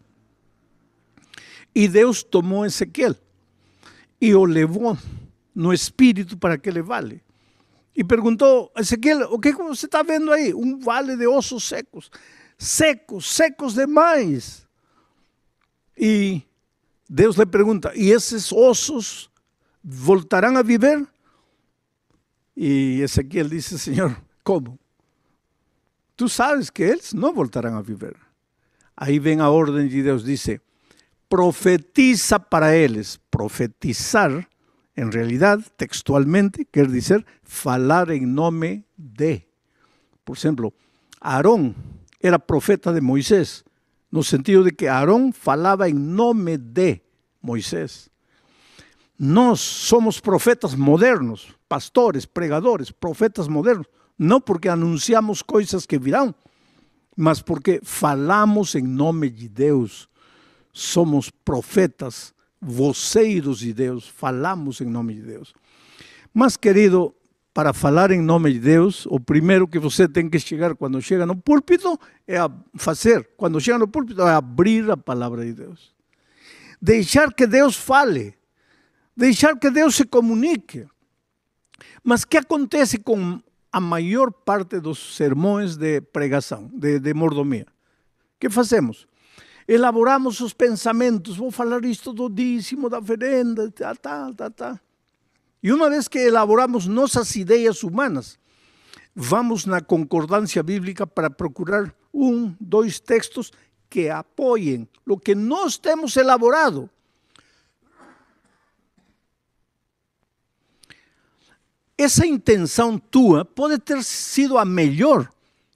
E 1.75 1.87
Deus 1.87 2.23
tomou 2.23 2.67
Ezequiel 2.67 3.15
e 4.21 4.35
o 4.35 4.45
levou 4.45 4.97
no 5.55 5.73
espírito 5.73 6.37
para 6.37 6.55
aquele 6.55 6.83
vale. 6.83 7.23
E 8.01 8.05
perguntou, 8.05 8.73
Ezequiel, 8.79 9.31
o 9.31 9.39
que 9.39 9.51
está 9.51 10.03
vendo 10.03 10.33
aí? 10.33 10.55
Um 10.55 10.79
vale 10.79 11.19
de 11.19 11.27
ossos 11.27 11.65
secos. 11.65 12.11
Secos, 12.57 13.31
secos 13.31 13.75
demais. 13.75 14.67
E 15.95 16.41
Deus 17.07 17.37
lhe 17.37 17.45
pergunta, 17.45 17.93
e 17.95 18.11
esses 18.11 18.51
ossos 18.53 19.31
voltarão 19.85 20.57
a 20.57 20.63
viver? 20.63 21.07
E 22.57 23.03
Ezequiel 23.03 23.51
disse, 23.51 23.79
Senhor, 23.79 24.19
como? 24.43 24.79
Tu 26.17 26.27
sabes 26.27 26.71
que 26.71 26.83
eles 26.83 27.13
não 27.13 27.35
voltarão 27.35 27.77
a 27.77 27.83
viver. 27.83 28.17
Aí 28.97 29.19
vem 29.19 29.41
a 29.41 29.51
ordem 29.51 29.87
de 29.89 30.03
Deus, 30.03 30.25
disse, 30.25 30.59
profetiza 31.29 32.41
para 32.41 32.75
eles. 32.75 33.19
Profetizar, 33.31 34.49
em 34.97 35.09
realidade, 35.09 35.65
textualmente, 35.77 36.65
quer 36.65 36.87
dizer 36.87 37.25
falar 37.43 38.11
em 38.11 38.27
nome 38.27 38.85
de. 38.97 39.43
Por 40.25 40.37
exemplo, 40.37 40.73
Aarón 41.21 41.75
era 42.21 42.39
profeta 42.39 42.93
de 42.93 43.01
Moisés, 43.01 43.65
no 44.11 44.23
sentido 44.23 44.65
de 44.65 44.73
que 44.73 44.89
Aarón 44.89 45.33
falava 45.33 45.89
em 45.89 45.95
nome 45.95 46.59
de 46.59 47.01
Moisés. 47.41 48.11
Nós 49.19 49.61
somos 49.61 50.19
profetas 50.19 50.75
modernos, 50.75 51.55
pastores, 51.69 52.25
pregadores, 52.27 52.91
profetas 52.91 53.49
modernos, 53.49 53.87
não 54.19 54.41
porque 54.41 54.69
anunciamos 54.69 55.43
coisas 55.43 55.87
que 55.87 55.99
virão, 55.99 56.35
mas 57.17 57.43
porque 57.43 57.81
falamos 57.83 58.75
em 58.75 58.83
nome 58.83 59.29
de 59.29 59.49
Deus. 59.49 60.09
Somos 60.73 61.31
profetas, 61.31 62.33
voceiros 62.61 63.61
de 63.61 63.73
Deus, 63.73 64.07
falamos 64.07 64.81
em 64.81 64.87
nome 64.87 65.15
de 65.15 65.23
Deus. 65.23 65.55
Mas, 66.33 66.57
querido, 66.57 67.15
para 67.53 67.73
falar 67.73 68.11
em 68.11 68.21
nome 68.21 68.53
de 68.53 68.61
Deus, 68.61 69.07
o 69.07 69.19
primeiro 69.19 69.67
que 69.67 69.79
você 69.79 70.09
tem 70.09 70.29
que 70.29 70.39
chegar 70.39 70.75
quando 70.75 71.01
chega 71.03 71.27
no 71.27 71.37
púlpito 71.37 71.99
é 72.27 72.37
a 72.37 72.51
fazer. 72.77 73.31
Quando 73.37 73.61
chega 73.61 73.79
no 73.79 73.89
púlpito 73.89 74.23
é 74.23 74.33
abrir 74.33 74.91
a 74.91 74.97
palavra 74.97 75.45
de 75.45 75.53
Deus. 75.53 75.95
Deixar 76.81 77.33
que 77.33 77.47
Deus 77.47 77.77
fale. 77.77 78.35
Deixar 79.17 79.59
que 79.59 79.71
Deus 79.71 79.97
se 79.97 80.05
comunique. 80.05 80.87
Mas 82.05 82.25
que 82.25 82.37
acontece 82.37 82.99
com 82.99 83.41
a 83.73 83.81
maior 83.81 84.33
parte 84.33 84.81
dos 84.81 85.17
sermões 85.17 85.77
de 85.77 86.01
pregação, 86.01 86.71
de, 86.73 86.99
de 86.99 87.15
mordomia? 87.15 87.67
Que 88.39 88.49
fazemos? 88.49 89.07
Elaboramos 89.71 90.41
os 90.41 90.53
pensamentos, 90.53 91.37
vou 91.37 91.53
falar 91.53 91.85
isto 91.85 92.13
do 92.13 92.29
dízimo, 92.29 92.91
da 92.91 92.99
oferenda, 92.99 93.71
tal, 93.71 93.95
tal, 93.95 94.35
tal, 94.35 94.51
tal. 94.51 94.81
E 95.63 95.73
uma 95.73 95.89
vez 95.89 96.09
que 96.09 96.19
elaboramos 96.19 96.89
nossas 96.89 97.37
ideias 97.37 97.85
humanas, 97.85 98.37
vamos 99.15 99.67
na 99.67 99.81
concordância 99.81 100.61
bíblica 100.61 101.07
para 101.07 101.31
procurar 101.31 101.95
um, 102.13 102.53
dois 102.59 102.99
textos 102.99 103.53
que 103.89 104.09
apoiem 104.09 104.89
o 105.07 105.17
que 105.17 105.37
nós 105.37 105.79
temos 105.79 106.17
elaborado. 106.17 106.91
Essa 111.97 112.27
intenção 112.27 112.99
tua 112.99 113.45
pode 113.45 113.79
ter 113.79 114.03
sido 114.03 114.59
a 114.59 114.65
melhor, 114.65 115.31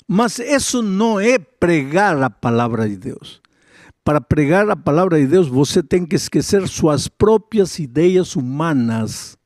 mas 0.08 0.40
isso 0.40 0.82
não 0.82 1.20
é 1.20 1.38
pregar 1.38 2.20
a 2.20 2.28
palavra 2.28 2.88
de 2.88 2.96
Deus. 2.96 3.43
Para 4.04 4.20
pregar 4.20 4.68
a 4.68 4.76
palavra 4.76 5.18
de 5.18 5.26
Deus, 5.26 5.48
você 5.48 5.82
tem 5.82 6.04
que 6.04 6.14
esquecer 6.14 6.68
suas 6.68 7.08
próprias 7.08 7.78
ideias 7.78 8.36
humanas 8.36 9.38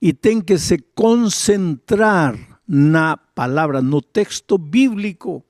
e 0.00 0.12
tem 0.12 0.40
que 0.40 0.56
se 0.56 0.78
concentrar 0.94 2.38
na 2.68 3.16
palavra, 3.16 3.82
no 3.82 4.00
texto 4.00 4.56
bíblico. 4.56 5.44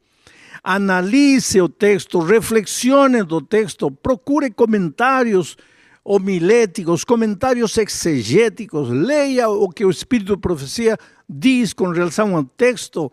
Analise 0.65 1.61
o 1.61 1.69
texto, 1.69 2.19
reflexione 2.19 3.23
do 3.23 3.43
texto, 3.43 3.91
procure 3.91 4.51
comentários 4.51 5.59
homiléticos, 6.03 7.05
comentários 7.05 7.77
exegéticos, 7.77 8.89
leia 8.89 9.51
o 9.51 9.69
que 9.69 9.85
o 9.85 9.91
Espírito 9.91 10.35
de 10.35 10.41
Profecia 10.41 10.97
diz 11.29 11.75
com 11.75 11.91
relação 11.91 12.35
ao 12.35 12.45
texto 12.45 13.13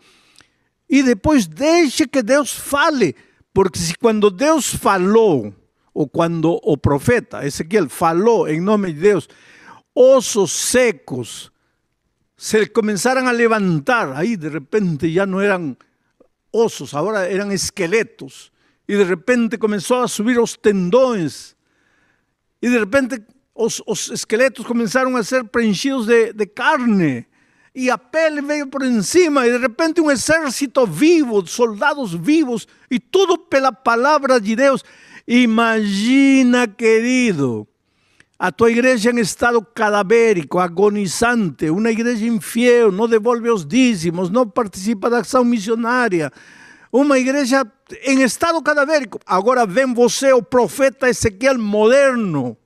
e 0.90 1.04
depois 1.04 1.48
deixe 1.48 2.08
que 2.08 2.24
Deus 2.24 2.54
fale, 2.54 3.14
porque 3.58 3.80
se 3.80 3.96
quando 3.96 4.30
Deus 4.30 4.76
falou, 4.76 5.52
ou 5.92 6.08
quando 6.08 6.60
o 6.62 6.78
profeta 6.78 7.44
Ezequiel 7.44 7.90
falou 7.90 8.48
em 8.48 8.62
nome 8.62 8.94
de 8.94 9.00
Deus, 9.00 9.28
osos 9.96 10.52
secos 10.52 11.52
se 12.38 12.68
comenzaron 12.68 13.26
a 13.26 13.32
levantar. 13.32 14.14
Ahí 14.16 14.36
de 14.36 14.50
repente 14.50 15.12
ya 15.12 15.26
no 15.26 15.42
eran 15.42 15.76
osos, 16.52 16.94
ahora 16.94 17.28
eran 17.28 17.52
esqueletos. 17.52 18.54
Y 18.88 18.94
de 18.94 19.06
repente 19.06 19.58
comenzó 19.58 20.04
a 20.04 20.08
subir 20.08 20.36
los 20.36 20.62
tendones. 20.62 21.58
Y 22.62 22.68
de 22.68 22.78
repente 22.78 23.26
los, 23.56 24.12
esqueletos 24.14 24.68
comenzaron 24.68 25.16
a 25.16 25.24
ser 25.24 25.50
prensidos 25.50 26.06
de, 26.06 26.32
de 26.32 26.54
carne. 26.54 27.28
Y 27.78 27.92
a 27.92 27.98
pele 28.00 28.42
veio 28.42 28.68
por 28.68 28.84
encima. 28.84 29.46
Y 29.46 29.52
de 29.52 29.60
repente 29.60 30.02
un 30.02 30.10
ejército 30.12 30.88
vivo, 30.88 31.46
soldados 31.46 32.20
vivos. 32.20 32.68
Y 32.90 33.00
todo 33.00 33.48
pela 33.48 33.72
palabra 33.72 34.40
de 34.40 34.56
Dios. 34.56 34.84
Imagina, 35.28 36.66
querido, 36.66 37.68
a 38.40 38.52
tua 38.52 38.72
igreja 38.72 39.12
em 39.12 39.20
estado 39.20 39.62
cadavérico, 39.62 40.58
agonizante, 40.58 41.70
uma 41.70 41.92
igreja 41.92 42.26
infiel, 42.26 42.92
não 42.92 43.08
devolve 43.08 43.52
os 43.52 43.64
dízimos, 43.64 44.32
não 44.32 44.50
participa 44.50 45.08
da 45.08 45.20
ação 45.20 45.46
missionária. 45.46 46.32
Uma 46.92 47.20
igreja 47.20 47.64
em 48.02 48.24
estado 48.24 48.60
cadavérico. 48.64 49.20
Agora 49.24 49.68
vem 49.68 49.94
você, 49.94 50.34
o 50.34 50.42
profeta 50.42 51.08
Ezequiel 51.08 51.60
moderno, 51.60 52.58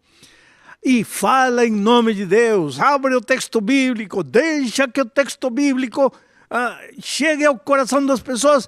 e 0.83 1.03
fala 1.03 1.65
em 1.65 1.71
nome 1.71 2.13
de 2.13 2.25
Deus. 2.25 2.79
Abre 2.79 3.15
o 3.15 3.21
texto 3.21 3.61
bíblico, 3.61 4.23
deixa 4.23 4.88
que 4.88 5.01
o 5.01 5.05
texto 5.05 5.50
bíblico 5.50 6.11
ah, 6.50 6.79
chegue 7.00 7.45
ao 7.45 7.57
coração 7.57 8.05
das 8.05 8.19
pessoas. 8.19 8.67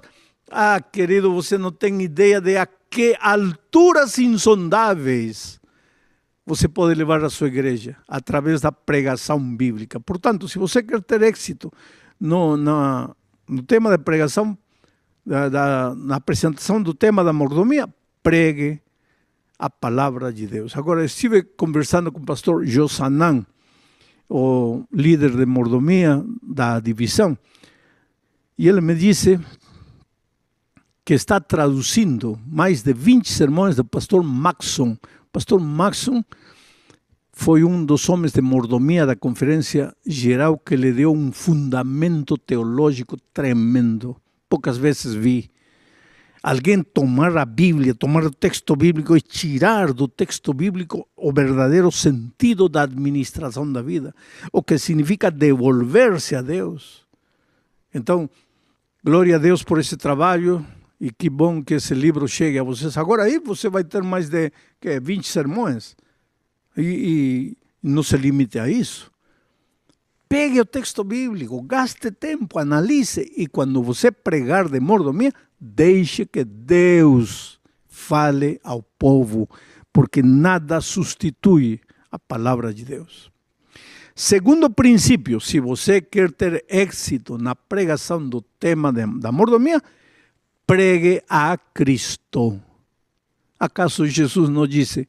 Ah, 0.50 0.80
querido, 0.80 1.32
você 1.32 1.58
não 1.58 1.72
tem 1.72 2.02
ideia 2.02 2.40
de 2.40 2.56
a 2.56 2.66
que 2.66 3.16
alturas 3.20 4.18
insondáveis 4.18 5.60
você 6.46 6.68
pode 6.68 6.94
levar 6.94 7.24
a 7.24 7.30
sua 7.30 7.48
igreja 7.48 7.96
através 8.06 8.60
da 8.60 8.70
pregação 8.70 9.40
bíblica. 9.56 9.98
Portanto, 9.98 10.46
se 10.46 10.58
você 10.58 10.82
quer 10.82 11.02
ter 11.02 11.22
êxito 11.22 11.72
no, 12.20 12.56
no 12.56 13.62
tema 13.66 13.90
da 13.90 13.98
pregação, 13.98 14.56
da, 15.26 15.48
da, 15.48 15.94
na 15.96 16.16
apresentação 16.16 16.80
do 16.80 16.94
tema 16.94 17.24
da 17.24 17.32
mordomia, 17.32 17.88
pregue 18.22 18.80
a 19.58 19.70
palavra 19.70 20.32
de 20.32 20.46
Deus. 20.46 20.76
Agora, 20.76 21.04
estive 21.04 21.42
conversando 21.42 22.10
com 22.10 22.20
o 22.20 22.26
pastor 22.26 22.66
Josanan, 22.66 23.46
o 24.28 24.84
líder 24.92 25.36
de 25.36 25.46
mordomia 25.46 26.24
da 26.42 26.80
divisão, 26.80 27.36
e 28.58 28.68
ele 28.68 28.80
me 28.80 28.94
disse 28.94 29.38
que 31.04 31.14
está 31.14 31.38
traduzindo 31.40 32.38
mais 32.46 32.82
de 32.82 32.92
20 32.92 33.30
sermões 33.30 33.76
do 33.76 33.84
pastor 33.84 34.22
Maxon, 34.22 34.96
pastor 35.32 35.60
Maxon 35.60 36.22
foi 37.36 37.64
um 37.64 37.84
dos 37.84 38.08
homens 38.08 38.32
de 38.32 38.40
mordomia 38.40 39.04
da 39.04 39.16
Conferência 39.16 39.92
Geral 40.06 40.56
que 40.56 40.76
lhe 40.76 40.92
deu 40.92 41.12
um 41.12 41.32
fundamento 41.32 42.38
teológico 42.38 43.16
tremendo. 43.34 44.16
Poucas 44.48 44.76
vezes 44.78 45.12
vi 45.14 45.50
alguém 46.44 46.82
tomar 46.82 47.34
a 47.38 47.44
Bíblia, 47.46 47.94
tomar 47.94 48.22
o 48.22 48.30
texto 48.30 48.76
bíblico 48.76 49.16
e 49.16 49.20
tirar 49.22 49.94
do 49.94 50.06
texto 50.06 50.52
bíblico 50.52 51.08
o 51.16 51.32
verdadeiro 51.32 51.90
sentido 51.90 52.68
da 52.68 52.82
administração 52.82 53.72
da 53.72 53.80
vida, 53.80 54.14
o 54.52 54.62
que 54.62 54.76
significa 54.76 55.30
devolver-se 55.30 56.36
a 56.36 56.42
Deus. 56.42 57.06
Então, 57.94 58.28
glória 59.02 59.36
a 59.36 59.38
Deus 59.38 59.62
por 59.62 59.78
esse 59.80 59.96
trabalho 59.96 60.62
e 61.00 61.10
que 61.10 61.30
bom 61.30 61.64
que 61.64 61.72
esse 61.72 61.94
livro 61.94 62.28
chegue 62.28 62.58
a 62.58 62.62
vocês. 62.62 62.98
Agora 62.98 63.22
aí 63.22 63.38
você 63.38 63.70
vai 63.70 63.82
ter 63.82 64.02
mais 64.02 64.28
de 64.28 64.52
que, 64.78 65.00
20 65.00 65.26
sermões 65.26 65.96
e, 66.76 66.82
e 66.82 67.56
não 67.82 68.02
se 68.02 68.18
limite 68.18 68.58
a 68.58 68.68
isso. 68.68 69.10
Pegue 70.28 70.60
o 70.60 70.66
texto 70.66 71.02
bíblico, 71.02 71.62
gaste 71.62 72.10
tempo, 72.10 72.58
analise 72.58 73.32
e 73.34 73.46
quando 73.46 73.82
você 73.82 74.12
pregar 74.12 74.68
de 74.68 74.78
mordomia, 74.78 75.32
deixe 75.64 76.26
que 76.26 76.44
Deus 76.44 77.58
fale 77.86 78.60
ao 78.62 78.82
povo, 78.82 79.48
porque 79.90 80.22
nada 80.22 80.80
substitui 80.82 81.80
a 82.12 82.18
palavra 82.18 82.74
de 82.74 82.84
Deus. 82.84 83.32
Segundo 84.14 84.68
princípio, 84.68 85.40
se 85.40 85.58
você 85.58 86.00
quer 86.02 86.30
ter 86.30 86.64
êxito 86.68 87.38
na 87.38 87.54
pregação 87.54 88.28
do 88.28 88.42
tema 88.42 88.92
da 88.92 89.32
mordomia, 89.32 89.82
pregue 90.66 91.22
a 91.28 91.56
Cristo. 91.56 92.60
¿Acaso 93.58 94.06
Jesus 94.06 94.50
não 94.50 94.66
disse: 94.66 95.08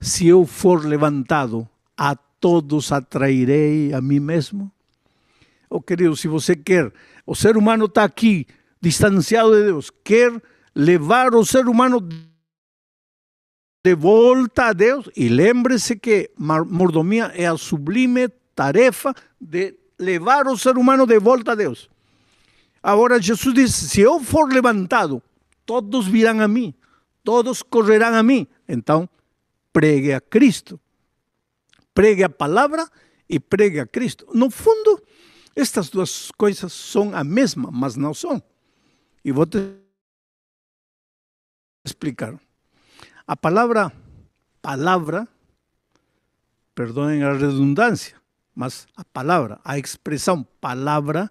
Se 0.00 0.26
eu 0.26 0.46
for 0.46 0.84
levantado, 0.84 1.68
a 1.96 2.16
todos 2.16 2.90
atrairei 2.90 3.92
a 3.92 4.00
mim 4.00 4.18
mesmo? 4.18 4.72
Oh, 5.68 5.80
querido, 5.80 6.16
se 6.16 6.26
você 6.26 6.56
quer, 6.56 6.92
o 7.24 7.34
ser 7.34 7.56
humano 7.56 7.84
está 7.84 8.04
aqui, 8.04 8.46
distanciado 8.82 9.54
de 9.54 9.62
Deus, 9.62 9.90
quer 10.02 10.42
levar 10.74 11.34
o 11.34 11.44
ser 11.44 11.68
humano 11.68 12.00
de 13.84 13.94
volta 13.94 14.66
a 14.66 14.72
Deus, 14.72 15.08
e 15.16 15.28
lembre-se 15.28 15.96
que 15.96 16.30
mordomia 16.36 17.32
é 17.34 17.46
a 17.46 17.56
sublime 17.56 18.28
tarefa 18.54 19.14
de 19.40 19.74
levar 19.98 20.46
o 20.48 20.58
ser 20.58 20.76
humano 20.76 21.06
de 21.06 21.18
volta 21.18 21.52
a 21.52 21.54
Deus. 21.54 21.88
Agora 22.82 23.22
Jesus 23.22 23.54
diz: 23.54 23.74
se 23.74 24.00
eu 24.00 24.20
for 24.20 24.52
levantado, 24.52 25.22
todos 25.64 26.06
virão 26.06 26.40
a 26.40 26.48
mim, 26.48 26.74
todos 27.22 27.62
correrão 27.62 28.14
a 28.14 28.22
mim. 28.22 28.46
Então, 28.68 29.08
pregue 29.72 30.12
a 30.12 30.20
Cristo. 30.20 30.78
Pregue 31.94 32.24
a 32.24 32.28
palavra 32.28 32.88
e 33.28 33.38
pregue 33.38 33.78
a 33.78 33.86
Cristo. 33.86 34.26
No 34.32 34.50
fundo, 34.50 35.02
estas 35.54 35.88
duas 35.90 36.30
coisas 36.36 36.72
são 36.72 37.14
a 37.14 37.22
mesma, 37.22 37.70
mas 37.70 37.96
não 37.96 38.14
são. 38.14 38.42
E 39.24 39.32
vou 39.32 39.46
te 39.46 39.58
explicar. 41.84 42.38
A 43.26 43.36
palavra 43.36 43.92
palavra, 44.62 45.26
perdoem 46.74 47.24
a 47.24 47.32
redundância, 47.32 48.16
mas 48.54 48.86
a 48.96 49.04
palavra, 49.04 49.60
a 49.64 49.76
expressão 49.76 50.44
palavra 50.60 51.28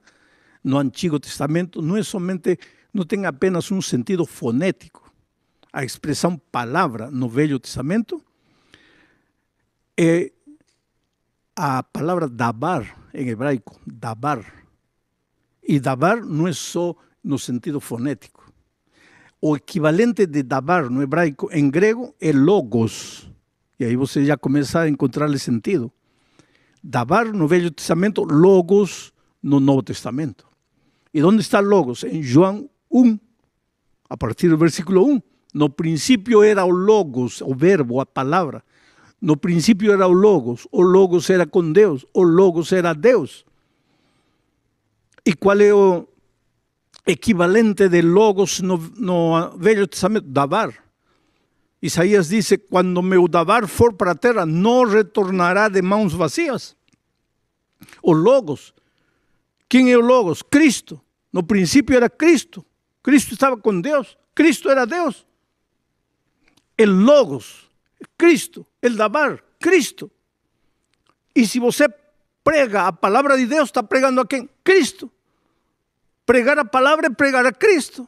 no 0.62 0.78
Antigo 0.78 1.20
Testamento 1.20 1.82
não 1.82 1.96
é 1.96 2.04
somente, 2.04 2.60
não 2.94 3.06
tem 3.06 3.26
apenas 3.26 3.72
um 3.72 3.82
sentido 3.82 4.26
fonético. 4.26 5.10
A 5.72 5.86
expressão 5.86 6.38
palavra 6.52 7.10
no 7.10 7.30
Velho 7.30 7.58
Testamento 7.58 8.22
é 9.98 10.32
a 11.56 11.82
palavra 11.82 12.28
dabar 12.28 13.10
em 13.14 13.30
hebraico, 13.30 13.80
dabar. 13.88 14.44
E 15.64 15.80
dabar 15.80 16.22
não 16.22 16.48
é 16.48 16.54
só 16.54 16.96
no 17.24 17.38
sentido 17.38 17.80
fonético. 17.80 18.52
O 19.42 19.56
equivalente 19.56 20.26
de 20.28 20.44
dabar 20.44 20.90
no 20.90 21.02
hebraico, 21.02 21.50
em 21.52 21.70
grego, 21.70 22.14
é 22.20 22.32
logos. 22.32 23.30
E 23.80 23.86
aí 23.86 23.96
você 23.96 24.24
já 24.24 24.38
começa 24.38 24.82
a 24.82 24.90
encontrar 24.90 25.36
sentido. 25.40 25.92
Dabar 26.84 27.26
no 27.26 27.48
Velho 27.48 27.72
Testamento, 27.72 28.24
logos 28.24 29.14
no 29.42 29.60
Novo 29.60 29.82
Testamento. 29.82 30.48
E 31.14 31.24
onde 31.24 31.42
está 31.42 31.60
logos? 31.60 32.04
Em 32.04 32.22
João 32.22 32.70
1, 32.92 33.20
a 34.10 34.18
partir 34.18 34.50
do 34.50 34.58
versículo 34.58 35.06
1. 35.06 35.22
No 35.54 35.70
princípio 35.70 36.44
era 36.44 36.64
o 36.64 36.70
logos, 36.70 37.42
o 37.42 37.54
verbo, 37.54 38.00
a 38.00 38.06
palavra. 38.06 38.64
No 39.20 39.36
princípio 39.36 39.92
era 39.92 40.08
o 40.08 40.12
logos, 40.12 40.68
o 40.72 40.82
logos 40.82 41.30
era 41.30 41.46
com 41.46 41.72
Deus, 41.72 42.06
o 42.14 42.24
logos 42.24 42.72
era 42.72 42.94
Deus. 42.94 43.46
E 45.26 45.34
qual 45.34 45.60
é 45.60 45.74
o 45.74 46.08
equivalente 47.06 47.90
de 47.90 48.02
logos 48.02 48.62
no, 48.62 48.78
no 48.98 49.58
Velho 49.58 49.88
Testamento? 49.88 50.28
Dabar. 50.28 50.74
Isaías 51.82 52.30
diz: 52.30 52.54
quando 52.70 53.02
meu 53.02 53.28
dabar 53.28 53.68
for 53.68 53.94
para 53.94 54.12
a 54.12 54.16
terra, 54.16 54.46
não 54.46 54.86
retornará 54.86 55.68
de 55.68 55.82
mãos 55.82 56.14
vazias. 56.14 56.76
O 58.02 58.14
logos. 58.14 58.74
Quem 59.68 59.92
é 59.92 59.98
o 59.98 60.02
logos? 60.02 60.44
Cristo. 60.44 61.02
No 61.34 61.44
princípio 61.44 61.96
era 61.96 62.10
Cristo. 62.10 62.66
Cristo 63.02 63.34
estava 63.34 63.58
com 63.58 63.80
Deus. 63.82 64.18
Cristo 64.36 64.70
era 64.70 64.86
Deus. 64.86 65.26
El 66.78 66.92
logos, 66.92 67.70
Cristo. 68.18 68.66
El 68.82 68.96
dabar, 68.96 69.44
Cristo. 69.60 70.12
E 71.34 71.48
se 71.48 71.60
você 71.60 71.88
prega 72.44 72.88
a 72.88 72.92
palavra 72.92 73.38
de 73.38 73.46
Deus, 73.46 73.70
está 73.70 73.82
pregando 73.82 74.22
a 74.22 74.28
quem? 74.28 74.50
Cristo. 74.64 75.12
Pregar 76.26 76.58
a 76.60 76.66
palavra 76.66 77.08
é 77.08 77.10
pregar 77.10 77.46
a 77.46 77.52
Cristo. 77.52 78.08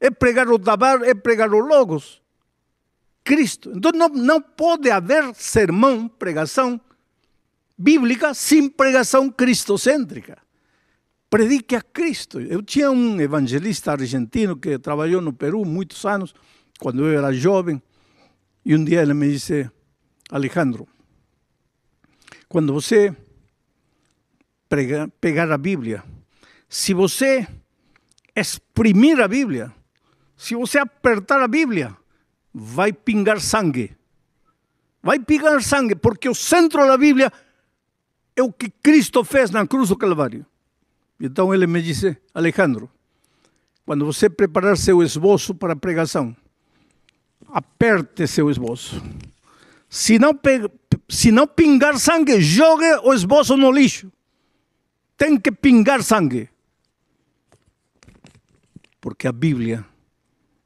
É 0.00 0.10
pregar 0.10 0.48
o 0.48 0.58
dabar, 0.58 1.02
é 1.02 1.14
pregar 1.14 1.52
o 1.52 1.58
logos. 1.58 2.22
Cristo. 3.24 3.72
Então 3.74 3.92
não, 3.92 4.08
não 4.08 4.40
pode 4.40 4.90
haver 4.90 5.34
sermão, 5.34 6.08
pregação 6.08 6.80
bíblica 7.76 8.34
sem 8.34 8.68
pregação 8.68 9.30
cristocêntrica. 9.30 10.38
Predique 11.30 11.76
a 11.76 11.82
Cristo. 11.82 12.40
Eu 12.40 12.62
tinha 12.62 12.90
um 12.90 13.20
evangelista 13.20 13.92
argentino 13.92 14.56
que 14.56 14.78
trabalhou 14.78 15.20
no 15.20 15.32
Peru 15.32 15.64
muitos 15.64 16.04
anos, 16.04 16.34
quando 16.80 17.06
eu 17.06 17.18
era 17.18 17.32
jovem, 17.32 17.82
e 18.64 18.74
um 18.74 18.82
dia 18.82 19.02
ele 19.02 19.14
me 19.14 19.30
disse: 19.30 19.70
Alejandro, 20.30 20.88
quando 22.48 22.72
você 22.72 23.14
pegar 25.20 25.52
a 25.52 25.58
Bíblia, 25.58 26.02
se 26.68 26.92
você 26.92 27.46
exprimir 28.36 29.20
a 29.20 29.26
Bíblia, 29.26 29.72
se 30.36 30.54
você 30.54 30.78
apertar 30.78 31.40
a 31.40 31.48
Bíblia, 31.48 31.96
vai 32.52 32.92
pingar 32.92 33.40
sangue. 33.40 33.96
Vai 35.02 35.18
pingar 35.18 35.62
sangue, 35.62 35.94
porque 35.94 36.28
o 36.28 36.34
centro 36.34 36.86
da 36.86 36.96
Bíblia 36.96 37.32
é 38.36 38.42
o 38.42 38.52
que 38.52 38.68
Cristo 38.68 39.24
fez 39.24 39.50
na 39.50 39.66
cruz 39.66 39.88
do 39.88 39.96
Calvário. 39.96 40.44
Então 41.20 41.52
ele 41.52 41.66
me 41.66 41.82
disse, 41.82 42.16
Alejandro, 42.32 42.90
quando 43.84 44.04
você 44.04 44.28
preparar 44.28 44.76
seu 44.76 45.02
esboço 45.02 45.54
para 45.54 45.72
a 45.72 45.76
pregação, 45.76 46.36
aperte 47.48 48.26
seu 48.26 48.50
esboço. 48.50 49.02
Se 49.88 50.18
não, 50.18 50.38
se 51.08 51.32
não 51.32 51.46
pingar 51.46 51.98
sangue, 51.98 52.40
jogue 52.40 52.84
o 53.02 53.14
esboço 53.14 53.56
no 53.56 53.72
lixo. 53.72 54.12
Tem 55.16 55.38
que 55.40 55.50
pingar 55.50 56.02
sangue. 56.02 56.48
Porque 59.08 59.26
a 59.26 59.32
Bíblia 59.32 59.86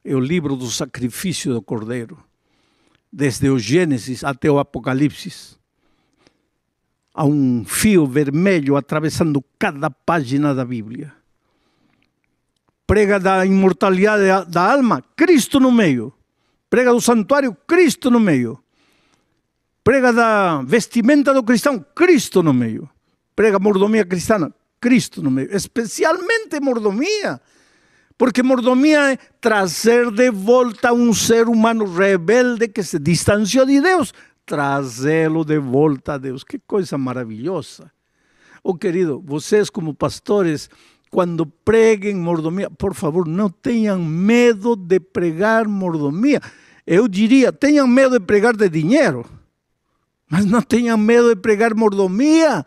é 0.05 0.16
o 0.16 0.18
livro 0.18 0.57
do 0.57 0.68
sacrifício 0.68 1.55
do 1.55 1.62
Cordeiro, 1.62 2.18
desde 3.12 3.48
o 3.48 3.57
Gênesis 3.57 4.24
até 4.24 4.50
o 4.50 4.59
Apocalipse. 4.59 5.57
Há 7.14 7.24
um 7.24 7.64
fio 7.64 8.05
vermelho 8.05 8.74
atravessando 8.74 9.44
cada 9.61 9.88
página 9.88 10.52
da 10.52 10.64
Bíblia. 10.64 11.12
Prega 12.85 13.20
da 13.20 13.46
imortalidade 13.46 14.50
da 14.50 14.72
alma, 14.72 15.05
Cristo 15.14 15.61
no 15.61 15.70
meio. 15.70 16.12
Prega 16.68 16.90
do 16.90 17.00
santuário, 17.00 17.57
Cristo 17.64 18.11
no 18.11 18.18
meio. 18.18 18.59
Prega 19.85 20.12
da 20.12 20.62
vestimenta 20.62 21.33
do 21.33 21.44
cristão, 21.44 21.78
Cristo 21.94 22.42
no 22.42 22.52
meio. 22.52 22.90
Prega 23.37 23.61
mordomia 23.61 24.05
cristã, 24.05 24.52
Cristo 24.81 25.22
no 25.22 25.31
meio. 25.31 25.55
Especialmente 25.55 26.59
mordomia 26.59 27.40
porque 28.16 28.42
mordomia 28.42 29.12
é 29.12 29.16
trazer 29.40 30.11
de 30.11 30.31
volta 30.31 30.92
um 30.92 31.12
ser 31.12 31.48
humano 31.48 31.85
rebelde 31.85 32.68
que 32.68 32.83
se 32.83 32.98
distanciou 32.98 33.66
de 33.66 33.81
Deus, 33.81 34.12
trazê-lo 34.44 35.44
de 35.44 35.59
volta 35.59 36.14
a 36.14 36.18
Deus. 36.18 36.44
Que 36.44 36.59
coisa 36.59 36.98
maravilhosa. 36.98 37.90
Oh, 38.62 38.75
querido, 38.75 39.22
vocês 39.25 39.68
como 39.68 39.94
pastores, 39.94 40.70
quando 41.11 41.46
preguem 41.46 42.14
mordomia, 42.14 42.70
por 42.70 42.94
favor, 42.94 43.27
não 43.27 43.48
tenham 43.51 43.98
medo 43.98 44.77
de 44.77 45.01
pregar 45.01 45.66
mordomia. 45.66 46.40
Eu 46.87 47.09
diria, 47.09 47.53
tenham 47.53 47.87
medo 47.87 48.18
de 48.18 48.25
pregar 48.25 48.57
de 48.57 48.68
dinheiro, 48.68 49.25
mas 50.31 50.44
não 50.44 50.62
tenham 50.62 50.96
medo 50.96 51.35
de 51.35 51.40
pregar 51.40 51.75
mordomia 51.75 52.64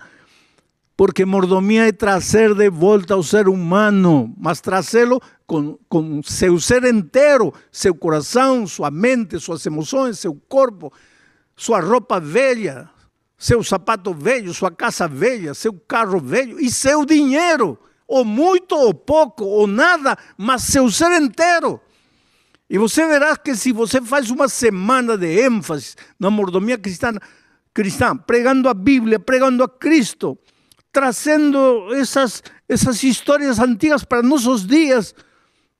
porque 0.97 1.25
mordomia 1.25 1.87
é 1.87 1.91
trazer 1.91 2.53
de 2.55 2.69
volta 2.69 3.13
ao 3.13 3.23
ser 3.23 3.49
humano, 3.49 4.33
mas 4.37 4.61
trazê-lo 4.61 5.21
com, 5.47 5.77
com 5.87 6.23
seu 6.23 6.59
ser 6.59 6.83
inteiro, 6.85 7.53
seu 7.71 7.93
coração, 7.93 8.65
sua 8.65 8.89
mente, 8.89 9.39
suas 9.39 9.65
emoções, 9.65 10.19
seu 10.19 10.35
corpo, 10.47 10.91
sua 11.55 11.79
roupa 11.79 12.19
velha, 12.19 12.89
seu 13.37 13.63
sapato 13.63 14.13
velho, 14.13 14.53
sua 14.53 14.71
casa 14.71 15.07
velha, 15.07 15.53
seu 15.53 15.73
carro 15.73 16.19
velho 16.19 16.59
e 16.59 16.71
seu 16.71 17.05
dinheiro, 17.05 17.77
ou 18.07 18.25
muito 18.25 18.75
ou 18.75 18.93
pouco, 18.93 19.43
ou 19.43 19.67
nada, 19.67 20.17
mas 20.37 20.63
seu 20.63 20.89
ser 20.89 21.11
inteiro. 21.21 21.79
E 22.69 22.77
você 22.77 23.05
verá 23.07 23.37
que 23.37 23.55
se 23.55 23.71
você 23.71 24.01
faz 24.01 24.31
uma 24.31 24.49
semana 24.49 25.17
de 25.17 25.41
ênfase 25.41 25.95
na 26.19 26.31
mordomia 26.31 26.77
cristã, 26.77 27.13
cristã 27.73 28.17
pregando 28.17 28.67
a 28.67 28.73
Bíblia, 28.73 29.19
pregando 29.19 29.63
a 29.63 29.69
Cristo, 29.69 30.37
trazendo 30.91 31.93
essas, 31.93 32.41
essas 32.67 33.03
histórias 33.03 33.59
antigas 33.59 34.03
para 34.03 34.23
nossos 34.23 34.65
dias, 34.65 35.13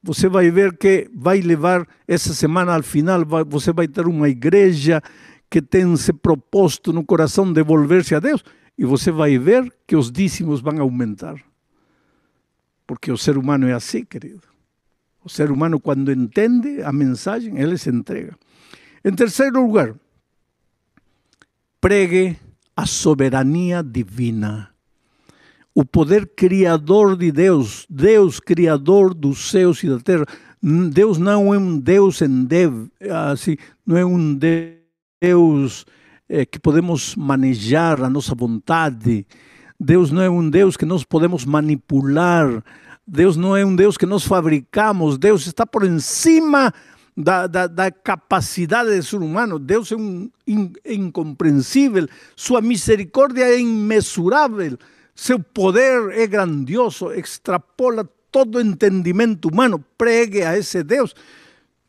você 0.05 0.29
vai 0.29 0.51
ver 0.51 0.77
que 0.77 1.09
vai 1.15 1.41
levar 1.41 1.87
essa 2.07 2.31
semana 2.31 2.75
ao 2.75 2.83
final, 2.83 3.25
você 3.47 3.73
vai 3.73 3.87
ter 3.87 4.05
uma 4.05 4.29
igreja 4.29 5.01
que 5.49 5.59
tem 5.59 5.97
se 5.97 6.13
proposto 6.13 6.93
no 6.93 7.03
coração 7.03 7.51
devolver-se 7.51 8.13
a 8.13 8.19
Deus, 8.19 8.43
e 8.77 8.85
você 8.85 9.11
vai 9.11 9.39
ver 9.39 9.73
que 9.87 9.95
os 9.95 10.11
dízimos 10.11 10.61
vão 10.61 10.79
aumentar. 10.79 11.41
Porque 12.85 13.11
o 13.11 13.17
ser 13.17 13.35
humano 13.35 13.67
é 13.67 13.73
assim, 13.73 14.05
querido. 14.05 14.43
O 15.23 15.29
ser 15.29 15.49
humano, 15.49 15.79
quando 15.79 16.11
entende 16.11 16.83
a 16.83 16.93
mensagem, 16.93 17.57
ele 17.59 17.75
se 17.75 17.89
entrega. 17.89 18.37
Em 19.03 19.11
terceiro 19.11 19.59
lugar, 19.59 19.95
pregue 21.81 22.37
a 22.75 22.85
soberania 22.85 23.81
divina. 23.81 24.69
O 25.75 25.83
poder 25.83 26.31
criador 26.35 27.17
de 27.17 27.31
Deus, 27.31 27.85
Deus 27.89 28.39
criador 28.39 29.13
dos 29.13 29.51
céus 29.51 29.83
e 29.83 29.89
da 29.89 29.99
terra. 29.99 30.25
Deus 30.63 31.17
não 31.17 31.53
é 31.53 31.57
um 31.57 31.77
Deus 31.77 32.21
em 32.21 32.45
dev, 32.45 32.87
assim, 33.31 33.57
não 33.85 33.97
é 33.97 34.05
um 34.05 34.33
Deus 35.21 35.85
é, 36.27 36.45
que 36.45 36.57
podemos 36.57 37.15
manejar 37.15 38.01
a 38.01 38.09
nossa 38.09 38.33
vontade. 38.33 39.27
Deus 39.77 40.11
não 40.11 40.21
é 40.21 40.29
um 40.29 40.49
Deus 40.49 40.77
que 40.77 40.85
nós 40.85 41.03
podemos 41.03 41.43
manipular 41.45 42.63
Deus 43.07 43.37
não 43.37 43.55
é 43.55 43.63
um 43.63 43.75
Deus 43.75 43.97
que 43.97 44.05
nós 44.05 44.23
fabricamos, 44.23 45.17
Deus 45.17 45.45
está 45.45 45.65
por 45.65 45.87
cima 45.99 46.73
da, 47.15 47.45
da, 47.45 47.67
da 47.67 47.91
capacidade 47.91 48.95
do 48.95 49.03
ser 49.03 49.17
humano. 49.17 49.59
Deus 49.59 49.91
é 49.91 49.95
um, 49.95 50.29
in, 50.47 50.73
incompreensível, 50.83 52.07
sua 52.35 52.61
misericórdia 52.61 53.43
é 53.43 53.59
imensurável, 53.59 54.77
seu 55.15 55.39
poder 55.39 56.11
é 56.11 56.27
grandioso, 56.27 57.13
extrapola 57.13 58.07
todo 58.29 58.59
entendimento 58.59 59.47
humano. 59.47 59.83
Pregue 59.97 60.43
a 60.43 60.57
esse 60.57 60.83
Deus. 60.83 61.15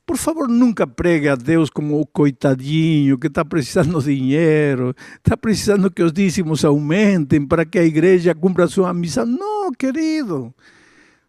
Por 0.07 0.17
favor, 0.17 0.49
nunca 0.49 0.87
pregue 0.87 1.29
a 1.29 1.35
Deus 1.35 1.69
como 1.69 2.01
o 2.01 2.07
coitadinho 2.07 3.19
que 3.19 3.27
está 3.27 3.45
precisando 3.45 4.01
de 4.01 4.15
dinheiro, 4.15 4.95
está 5.17 5.37
precisando 5.37 5.91
que 5.91 6.01
os 6.01 6.13
dízimos 6.13 6.65
aumentem 6.65 7.45
para 7.45 7.65
que 7.65 7.81
a 7.81 7.85
igreja 7.85 8.33
cumpra 8.33 8.69
sua 8.69 8.95
missão. 8.95 9.27
Não, 9.27 9.73
querido. 9.73 10.55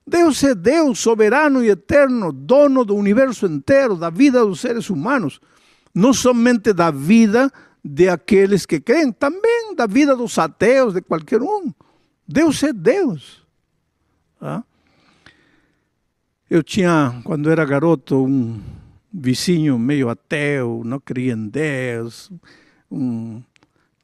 Deus 0.05 0.43
é 0.43 0.53
Deus 0.53 0.99
soberano 0.99 1.63
e 1.63 1.69
eterno, 1.69 2.31
dono 2.31 2.85
do 2.85 2.95
universo 2.95 3.47
inteiro, 3.47 3.95
da 3.95 4.11
vida 4.11 4.45
dos 4.45 4.61
seres 4.61 4.91
humanos. 4.91 5.41
Não 5.95 6.13
somente 6.13 6.71
da 6.71 6.91
vida 6.91 7.51
de 7.83 8.07
aqueles 8.07 8.67
que 8.67 8.79
creem, 8.79 9.11
também 9.11 9.73
da 9.75 9.87
vida 9.87 10.15
dos 10.15 10.37
ateus, 10.37 10.93
de 10.93 11.01
qualquer 11.01 11.41
um. 11.41 11.73
Deus 12.27 12.61
é 12.63 12.73
Deus. 12.73 13.45
Ah? 14.41 14.63
Eu 16.49 16.61
tinha, 16.61 17.21
quando 17.23 17.49
era 17.49 17.63
garoto, 17.65 18.23
um 18.23 18.61
vizinho 19.13 19.79
meio 19.79 20.09
ateu, 20.09 20.81
não 20.85 20.99
cria 20.99 21.33
em 21.33 21.47
Deus, 21.47 22.31
um 22.91 23.41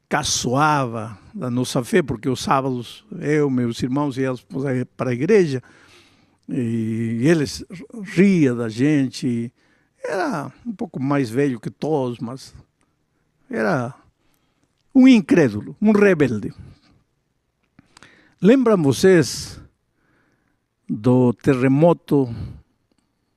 caçoava 0.07 1.17
da 1.33 1.49
nossa 1.49 1.83
fé, 1.83 2.01
porque 2.01 2.29
os 2.29 2.41
sábados 2.41 3.05
eu, 3.19 3.49
meus 3.49 3.81
irmãos 3.81 4.17
íamos 4.17 4.45
para 4.95 5.09
a 5.09 5.13
igreja, 5.13 5.61
e 6.47 7.21
eles 7.23 7.65
ria 8.03 8.53
da 8.53 8.69
gente. 8.69 9.51
Era 10.03 10.51
um 10.65 10.73
pouco 10.73 11.01
mais 11.01 11.29
velho 11.29 11.59
que 11.59 11.69
todos, 11.69 12.19
mas 12.19 12.53
era 13.49 13.93
um 14.93 15.07
incrédulo, 15.07 15.75
um 15.81 15.91
rebelde. 15.91 16.53
Lembram 18.45 18.75
vocês 18.83 19.57
do 20.89 21.31
terremoto 21.31 22.27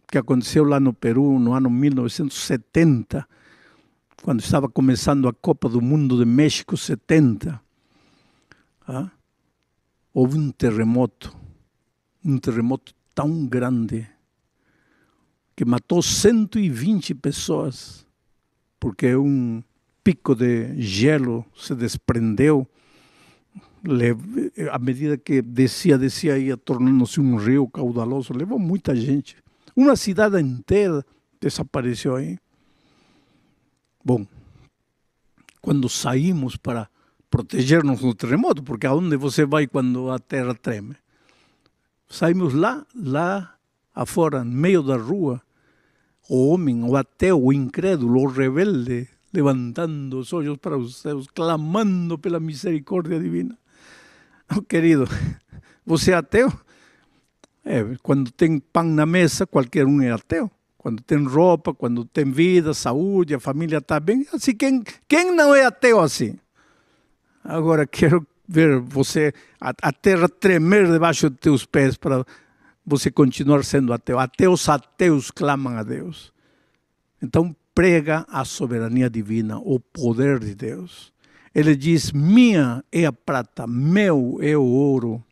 que 0.08 0.18
aconteceu 0.18 0.64
lá 0.64 0.80
no 0.80 0.92
Peru 0.92 1.38
no 1.38 1.52
ano 1.52 1.70
1970, 1.70 3.24
quando 4.20 4.40
estava 4.40 4.68
começando 4.68 5.28
a 5.28 5.32
Copa 5.32 5.68
do 5.68 5.80
Mundo 5.80 6.18
de 6.18 6.24
México 6.24 6.76
70? 6.76 7.62
Ah? 8.84 9.08
Houve 10.12 10.38
um 10.38 10.50
terremoto, 10.50 11.32
um 12.24 12.36
terremoto 12.36 12.92
tão 13.14 13.46
grande 13.46 14.08
que 15.54 15.64
matou 15.64 16.02
120 16.02 17.14
pessoas, 17.14 18.04
porque 18.80 19.14
um 19.14 19.62
pico 20.02 20.34
de 20.34 20.82
gelo 20.82 21.46
se 21.54 21.76
desprendeu. 21.76 22.68
À 24.70 24.78
medida 24.78 25.16
que 25.16 25.40
descia, 25.42 25.96
descia, 25.96 26.38
ia 26.38 26.56
tornando-se 26.56 27.20
um 27.20 27.36
rio 27.36 27.68
caudaloso, 27.68 28.32
levou 28.32 28.58
muita 28.58 28.94
gente. 28.96 29.36
Uma 29.74 29.94
cidade 29.96 30.40
inteira 30.40 31.04
desapareceu 31.40 32.16
aí. 32.16 32.38
Bom, 34.04 34.26
quando 35.60 35.88
saímos 35.88 36.56
para 36.56 36.88
proteger-nos 37.30 38.00
do 38.00 38.14
terremoto, 38.14 38.62
porque 38.62 38.86
aonde 38.86 39.16
você 39.16 39.44
vai 39.44 39.66
quando 39.66 40.10
a 40.10 40.18
terra 40.18 40.54
treme? 40.54 40.96
Saímos 42.08 42.54
lá, 42.54 42.86
lá 42.94 43.56
afora, 43.94 44.44
no 44.44 44.52
meio 44.52 44.82
da 44.82 44.96
rua, 44.96 45.42
o 46.28 46.48
homem, 46.48 46.82
o 46.82 46.96
ateu, 46.96 47.42
o 47.42 47.52
incrédulo, 47.52 48.20
o 48.20 48.26
rebelde, 48.26 49.08
levantando 49.32 50.18
os 50.18 50.32
olhos 50.32 50.56
para 50.56 50.78
os 50.78 50.96
céus, 50.96 51.26
clamando 51.26 52.18
pela 52.18 52.40
misericórdia 52.40 53.18
divina. 53.18 53.58
Oh, 54.54 54.62
querido, 54.68 55.08
você 55.84 56.12
é 56.12 56.14
ateu? 56.14 56.52
É, 57.64 57.82
quando 58.02 58.30
tem 58.30 58.60
pão 58.60 58.84
na 58.84 59.04
mesa, 59.04 59.46
qualquer 59.46 59.86
um 59.86 60.00
é 60.00 60.10
ateu. 60.10 60.50
Quando 60.78 61.02
tem 61.02 61.24
roupa, 61.24 61.74
quando 61.74 62.04
tem 62.04 62.30
vida, 62.30 62.72
saúde, 62.72 63.34
a 63.34 63.40
família 63.40 63.78
está 63.78 63.98
bem. 63.98 64.24
Assim, 64.32 64.54
quem, 64.54 64.84
quem 65.08 65.34
não 65.34 65.52
é 65.52 65.64
ateu 65.64 65.98
assim? 65.98 66.38
Agora, 67.42 67.84
quero 67.88 68.24
ver 68.46 68.78
você, 68.78 69.32
a, 69.60 69.72
a 69.82 69.92
terra 69.92 70.28
tremer 70.28 70.90
debaixo 70.90 71.28
de 71.28 71.36
teus 71.36 71.66
pés 71.66 71.96
para 71.96 72.24
você 72.84 73.10
continuar 73.10 73.64
sendo 73.64 73.92
ateu. 73.92 74.18
Até 74.18 74.48
os 74.48 74.68
ateus 74.68 75.32
clamam 75.32 75.76
a 75.76 75.82
Deus. 75.82 76.32
Então 77.20 77.54
prega 77.74 78.24
a 78.28 78.44
soberania 78.44 79.10
divina, 79.10 79.58
o 79.58 79.80
poder 79.80 80.38
de 80.38 80.54
Deus. 80.54 81.12
Ele 81.56 81.74
diz: 81.74 82.12
Minha 82.12 82.84
é 82.92 83.06
a 83.06 83.12
prata, 83.12 83.66
meu 83.66 84.36
é 84.42 84.54
o 84.54 84.62
ouro. 84.62 85.24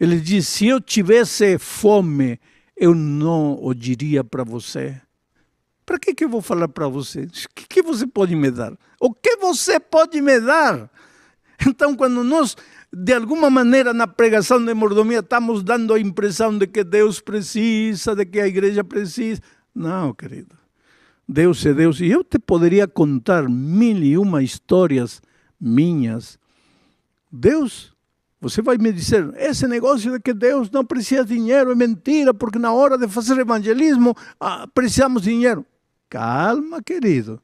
Ele 0.00 0.18
diz: 0.18 0.48
Se 0.48 0.66
eu 0.66 0.80
tivesse 0.80 1.58
fome, 1.58 2.40
eu 2.76 2.92
não 2.92 3.56
o 3.62 3.72
diria 3.72 4.24
para 4.24 4.42
você. 4.42 5.00
Para 5.86 5.96
que, 6.00 6.12
que 6.12 6.24
eu 6.24 6.28
vou 6.28 6.42
falar 6.42 6.66
para 6.66 6.88
você? 6.88 7.20
O 7.20 7.28
que, 7.54 7.68
que 7.68 7.82
você 7.82 8.04
pode 8.04 8.34
me 8.34 8.50
dar? 8.50 8.76
O 8.98 9.14
que 9.14 9.36
você 9.36 9.78
pode 9.78 10.20
me 10.20 10.40
dar? 10.40 10.90
Então, 11.64 11.94
quando 11.94 12.24
nós, 12.24 12.56
de 12.92 13.14
alguma 13.14 13.48
maneira, 13.48 13.94
na 13.94 14.08
pregação 14.08 14.62
de 14.62 14.74
mordomia, 14.74 15.20
estamos 15.20 15.62
dando 15.62 15.94
a 15.94 16.00
impressão 16.00 16.58
de 16.58 16.66
que 16.66 16.82
Deus 16.82 17.20
precisa, 17.20 18.16
de 18.16 18.26
que 18.26 18.40
a 18.40 18.48
igreja 18.48 18.82
precisa. 18.82 19.40
Não, 19.72 20.12
querido. 20.12 20.56
Deus 21.28 21.64
é 21.64 21.72
Deus. 21.72 22.00
E 22.00 22.08
eu 22.10 22.24
te 22.24 22.40
poderia 22.40 22.88
contar 22.88 23.48
mil 23.48 24.02
e 24.02 24.18
uma 24.18 24.42
histórias 24.42 25.22
minhas. 25.64 26.38
Deus, 27.32 27.94
você 28.40 28.60
vai 28.60 28.76
me 28.76 28.92
dizer, 28.92 29.32
esse 29.36 29.66
negócio 29.66 30.12
de 30.12 30.20
que 30.20 30.34
Deus 30.34 30.70
não 30.70 30.84
precisa 30.84 31.24
de 31.24 31.34
dinheiro 31.34 31.72
é 31.72 31.74
mentira, 31.74 32.34
porque 32.34 32.58
na 32.58 32.72
hora 32.72 32.98
de 32.98 33.08
fazer 33.08 33.38
evangelismo 33.38 34.14
ah, 34.38 34.68
precisamos 34.72 35.22
de 35.22 35.30
dinheiro. 35.30 35.64
Calma, 36.10 36.82
querido. 36.82 37.40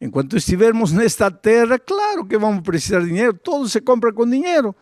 Enquanto 0.00 0.36
estivermos 0.36 0.92
nesta 0.92 1.30
terra, 1.30 1.78
claro 1.78 2.24
que 2.24 2.38
vamos 2.38 2.62
precisar 2.62 3.00
de 3.00 3.08
dinheiro. 3.08 3.34
Todo 3.34 3.68
se 3.68 3.80
compra 3.80 4.12
com 4.12 4.26
dinheiro. 4.26 4.74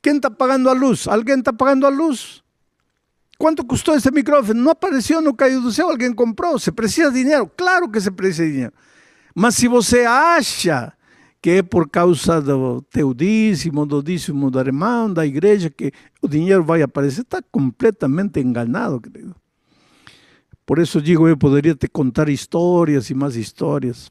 Quem 0.00 0.16
está 0.16 0.30
pagando 0.30 0.68
a 0.68 0.72
luz? 0.72 1.08
Alguém 1.08 1.38
está 1.38 1.52
pagando 1.52 1.86
a 1.86 1.88
luz? 1.88 2.44
Quanto 3.38 3.64
custou 3.64 3.96
esse 3.96 4.10
microfone? 4.12 4.60
Não 4.60 4.70
apareceu, 4.70 5.20
não 5.20 5.34
caiu 5.34 5.60
do 5.60 5.72
céu, 5.72 5.90
alguém 5.90 6.12
comprou. 6.12 6.58
Se 6.58 6.70
precisa 6.70 7.10
de 7.10 7.22
dinheiro? 7.22 7.50
Claro 7.56 7.88
que 7.88 8.00
se 8.00 8.10
precisa 8.10 8.44
de 8.44 8.52
dinheiro. 8.52 8.72
Mas 9.34 9.56
se 9.56 9.66
você 9.66 10.04
acha 10.04 10.92
que 11.44 11.50
é 11.50 11.62
por 11.62 11.90
causa 11.90 12.40
do 12.40 12.80
teu 12.80 13.12
dízimo, 13.12 13.84
do 13.84 14.02
dízimo 14.02 14.50
do 14.50 14.58
irmão, 14.58 15.12
da 15.12 15.26
igreja, 15.26 15.68
que 15.68 15.92
o 16.22 16.26
dinheiro 16.26 16.64
vai 16.64 16.80
aparecer. 16.80 17.20
Está 17.20 17.42
completamente 17.42 18.40
enganado, 18.40 18.98
querido. 18.98 19.36
Por 20.64 20.78
isso 20.78 21.02
digo, 21.02 21.28
eu 21.28 21.36
poderia 21.36 21.74
te 21.74 21.86
contar 21.86 22.30
histórias 22.30 23.10
e 23.10 23.14
mais 23.14 23.36
histórias. 23.36 24.10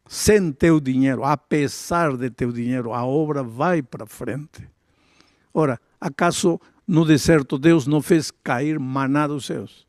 sem 0.07 0.53
teu 0.53 0.79
dinheiro, 0.79 1.25
apesar 1.25 2.17
de 2.17 2.31
teu 2.31 2.53
dinheiro, 2.53 2.93
a 2.93 3.05
obra 3.05 3.43
vai 3.43 3.83
para 3.83 4.07
frente. 4.07 4.71
Ora, 5.53 5.81
acaso 6.01 6.61
no 6.87 7.05
deserto 7.05 7.59
Deus 7.59 7.89
não 7.89 8.01
fez 8.01 8.31
cair 8.31 8.79
maná 8.79 9.27
dos 9.27 9.45
céus? 9.45 9.89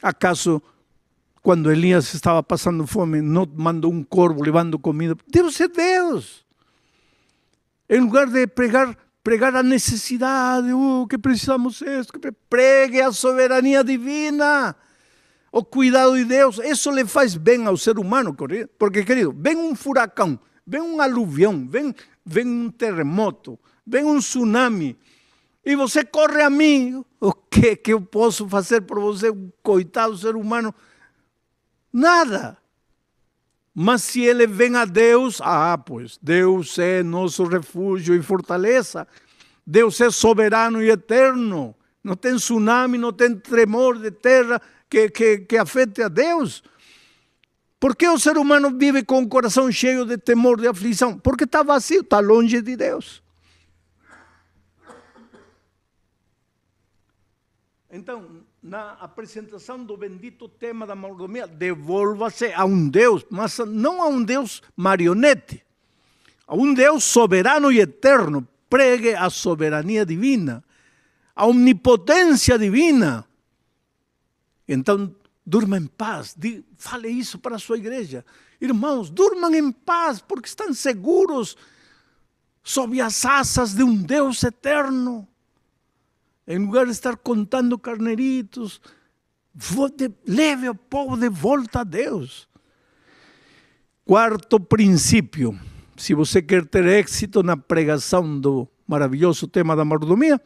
Acaso 0.00 0.62
quando 1.42 1.72
Elias 1.72 2.14
estava 2.14 2.40
passando 2.40 2.86
fome, 2.86 3.20
não 3.20 3.44
mandou 3.56 3.92
um 3.92 4.04
corvo 4.04 4.44
levando 4.44 4.78
comida? 4.78 5.16
Deus 5.26 5.60
é 5.60 5.66
Deus. 5.66 6.46
Em 7.88 8.00
lugar 8.00 8.28
de 8.28 8.46
pregar, 8.46 8.96
pregar 9.24 9.56
a 9.56 9.62
necessidade, 9.62 10.72
oh, 10.72 11.04
que 11.10 11.18
precisamos 11.18 11.82
isso, 11.82 12.12
que 12.12 12.30
pregue 12.48 13.00
a 13.00 13.10
soberania 13.10 13.82
divina, 13.82 14.76
o 15.52 15.62
cuidado 15.62 16.16
de 16.16 16.24
Deus. 16.24 16.58
Isso 16.58 16.90
lhe 16.90 17.04
faz 17.04 17.36
bem 17.36 17.66
ao 17.66 17.76
ser 17.76 17.98
humano, 17.98 18.34
porque, 18.78 19.04
querido, 19.04 19.36
vem 19.38 19.56
um 19.56 19.76
furacão, 19.76 20.40
vem 20.66 20.80
um 20.80 21.00
aluvião, 21.00 21.68
vem, 21.68 21.94
vem 22.24 22.46
um 22.48 22.70
terremoto, 22.70 23.58
vem 23.86 24.02
um 24.02 24.18
tsunami, 24.18 24.98
e 25.64 25.76
você 25.76 26.04
corre 26.04 26.42
a 26.42 26.50
mim, 26.50 27.04
o 27.20 27.32
que, 27.32 27.76
que 27.76 27.92
eu 27.92 28.00
posso 28.00 28.48
fazer 28.48 28.80
por 28.80 28.98
você, 28.98 29.28
coitado 29.62 30.16
ser 30.16 30.34
humano? 30.34 30.74
Nada. 31.92 32.56
Mas 33.72 34.02
se 34.02 34.22
ele 34.22 34.46
vem 34.46 34.74
a 34.74 34.84
Deus, 34.84 35.40
ah, 35.40 35.78
pois 35.78 36.18
Deus 36.20 36.78
é 36.78 37.02
nosso 37.02 37.44
refúgio 37.44 38.14
e 38.14 38.22
fortaleza. 38.22 39.06
Deus 39.64 40.00
é 40.00 40.10
soberano 40.10 40.82
e 40.82 40.90
eterno. 40.90 41.74
Não 42.02 42.16
tem 42.16 42.34
tsunami, 42.34 42.98
não 42.98 43.12
tem 43.12 43.36
tremor 43.36 43.98
de 43.98 44.10
terra 44.10 44.60
que, 44.92 45.08
que, 45.08 45.38
que 45.38 45.56
afete 45.56 46.02
a 46.02 46.08
Deus. 46.08 46.62
Por 47.80 47.96
que 47.96 48.06
o 48.06 48.18
ser 48.18 48.36
humano 48.36 48.70
vive 48.76 49.02
com 49.02 49.22
o 49.22 49.28
coração 49.28 49.72
cheio 49.72 50.04
de 50.04 50.18
temor, 50.18 50.60
de 50.60 50.68
aflição? 50.68 51.18
Porque 51.18 51.44
está 51.44 51.62
vazio, 51.62 52.02
está 52.02 52.20
longe 52.20 52.60
de 52.60 52.76
Deus. 52.76 53.22
Então, 57.90 58.42
na 58.62 58.92
apresentação 58.92 59.82
do 59.82 59.96
bendito 59.96 60.46
tema 60.46 60.86
da 60.86 60.94
mordomia, 60.94 61.46
devolva-se 61.46 62.52
a 62.52 62.64
um 62.64 62.88
Deus, 62.88 63.24
mas 63.30 63.58
não 63.58 64.02
a 64.02 64.06
um 64.06 64.22
Deus 64.22 64.62
marionete, 64.76 65.64
a 66.46 66.54
um 66.54 66.72
Deus 66.74 67.02
soberano 67.02 67.72
e 67.72 67.80
eterno. 67.80 68.46
Pregue 68.68 69.14
a 69.14 69.28
soberania 69.28 70.06
divina, 70.06 70.62
a 71.34 71.46
omnipotência 71.46 72.58
divina. 72.58 73.26
Então, 74.72 75.14
durma 75.44 75.76
em 75.76 75.86
paz, 75.86 76.34
fale 76.76 77.08
isso 77.08 77.38
para 77.38 77.56
a 77.56 77.58
sua 77.58 77.76
igreja. 77.76 78.24
Irmãos, 78.60 79.10
durmam 79.10 79.54
em 79.54 79.70
paz, 79.70 80.20
porque 80.20 80.48
estão 80.48 80.72
seguros 80.72 81.56
sob 82.62 83.00
as 83.00 83.24
asas 83.26 83.74
de 83.74 83.82
um 83.82 83.94
Deus 83.94 84.42
eterno. 84.42 85.28
Em 86.46 86.58
lugar 86.58 86.86
de 86.86 86.92
estar 86.92 87.16
contando 87.16 87.78
carneritos, 87.78 88.80
leve 90.26 90.68
o 90.68 90.74
povo 90.74 91.16
de 91.16 91.28
volta 91.28 91.80
a 91.80 91.84
Deus. 91.84 92.48
Quarto 94.06 94.58
princípio: 94.58 95.58
se 95.96 96.14
você 96.14 96.40
quer 96.40 96.64
ter 96.66 96.86
êxito 96.86 97.42
na 97.42 97.56
pregação 97.56 98.40
do 98.40 98.66
maravilhoso 98.86 99.46
tema 99.46 99.76
da 99.76 99.84
mordomia, 99.84 100.40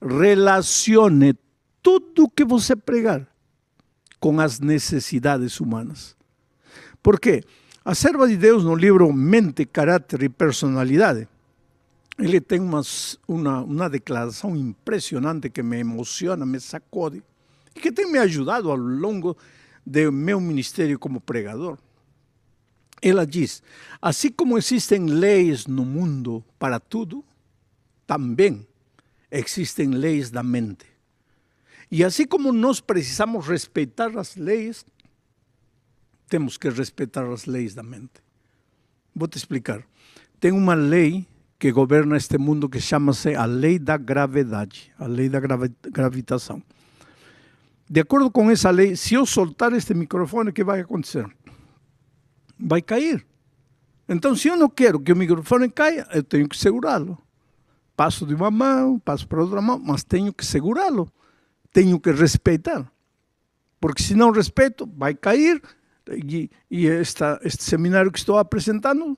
relacione 0.00 1.34
tudo 1.82 2.30
que 2.30 2.44
você 2.44 2.76
pregar 2.76 3.26
com 4.18 4.40
as 4.40 4.60
necessidades 4.60 5.60
humanas. 5.60 6.16
Por 7.02 7.20
quê? 7.20 7.44
A 7.84 7.94
serva 7.94 8.28
de 8.28 8.36
Deus 8.36 8.64
no 8.64 8.74
livro 8.74 9.12
Mente, 9.12 9.64
Caráter 9.64 10.22
e 10.22 10.28
Personalidade 10.28 11.28
ele 12.18 12.40
tem 12.40 12.58
umas, 12.58 13.16
uma, 13.28 13.62
uma 13.62 13.88
declaração 13.88 14.56
impressionante 14.56 15.48
que 15.48 15.62
me 15.62 15.78
emociona, 15.78 16.44
me 16.44 16.58
sacode, 16.58 17.22
e 17.74 17.80
que 17.80 17.92
tem 17.92 18.10
me 18.10 18.18
ajudado 18.18 18.70
ao 18.70 18.76
longo 18.76 19.36
do 19.86 20.12
meu 20.12 20.40
ministério 20.40 20.98
como 20.98 21.20
pregador. 21.20 21.78
Ela 23.00 23.24
diz: 23.24 23.62
assim 24.02 24.32
como 24.32 24.58
existem 24.58 25.06
leis 25.06 25.66
no 25.66 25.84
mundo 25.84 26.44
para 26.58 26.80
tudo, 26.80 27.24
também 28.04 28.66
existem 29.30 29.90
leis 29.90 30.28
da 30.28 30.42
mente. 30.42 30.86
E 31.90 32.04
assim 32.04 32.26
como 32.26 32.52
nós 32.52 32.80
precisamos 32.80 33.46
respeitar 33.46 34.16
as 34.18 34.36
leis, 34.36 34.84
temos 36.28 36.58
que 36.58 36.68
respeitar 36.68 37.24
as 37.24 37.46
leis 37.46 37.74
da 37.74 37.82
mente. 37.82 38.22
Vou 39.14 39.26
te 39.26 39.38
explicar. 39.38 39.82
Tem 40.38 40.52
uma 40.52 40.74
lei 40.74 41.26
que 41.58 41.72
governa 41.72 42.16
este 42.16 42.38
mundo 42.38 42.68
que 42.68 42.80
chama-se 42.80 43.34
a 43.34 43.44
lei 43.44 43.78
da 43.78 43.96
gravidade, 43.96 44.92
a 44.98 45.06
lei 45.06 45.28
da 45.28 45.40
gravitação. 45.40 46.62
De 47.90 48.00
acordo 48.00 48.30
com 48.30 48.50
essa 48.50 48.70
lei, 48.70 48.94
se 48.94 49.14
eu 49.14 49.24
soltar 49.24 49.72
este 49.72 49.94
microfone, 49.94 50.50
o 50.50 50.52
que 50.52 50.62
vai 50.62 50.80
acontecer? 50.80 51.26
Vai 52.58 52.82
cair. 52.82 53.26
Então, 54.06 54.36
se 54.36 54.48
eu 54.48 54.56
não 54.56 54.68
quero 54.68 55.00
que 55.00 55.12
o 55.12 55.16
microfone 55.16 55.70
caia, 55.70 56.06
eu 56.12 56.22
tenho 56.22 56.48
que 56.48 56.56
segurá-lo. 56.56 57.18
Passo 57.96 58.26
de 58.26 58.34
uma 58.34 58.50
mão, 58.50 58.98
passo 58.98 59.26
para 59.26 59.42
outra 59.42 59.60
mão, 59.60 59.78
mas 59.78 60.04
tenho 60.04 60.32
que 60.32 60.44
segurá-lo. 60.44 61.10
Tenho 61.72 62.00
que 62.00 62.10
respeitar. 62.10 62.90
Porque 63.80 64.02
se 64.02 64.14
não 64.14 64.30
respeito, 64.30 64.88
vai 64.96 65.14
cair 65.14 65.62
e, 66.10 66.50
e 66.70 66.86
esta, 66.86 67.38
este 67.42 67.64
seminário 67.64 68.10
que 68.10 68.18
estou 68.18 68.38
apresentando 68.38 69.16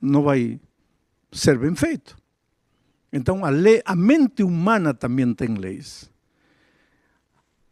não 0.00 0.22
vai 0.22 0.60
ser 1.32 1.58
bem 1.58 1.74
feito. 1.74 2.16
Então, 3.12 3.44
a, 3.44 3.50
lei, 3.50 3.82
a 3.84 3.96
mente 3.96 4.42
humana 4.42 4.92
também 4.92 5.32
tem 5.34 5.54
leis. 5.54 6.10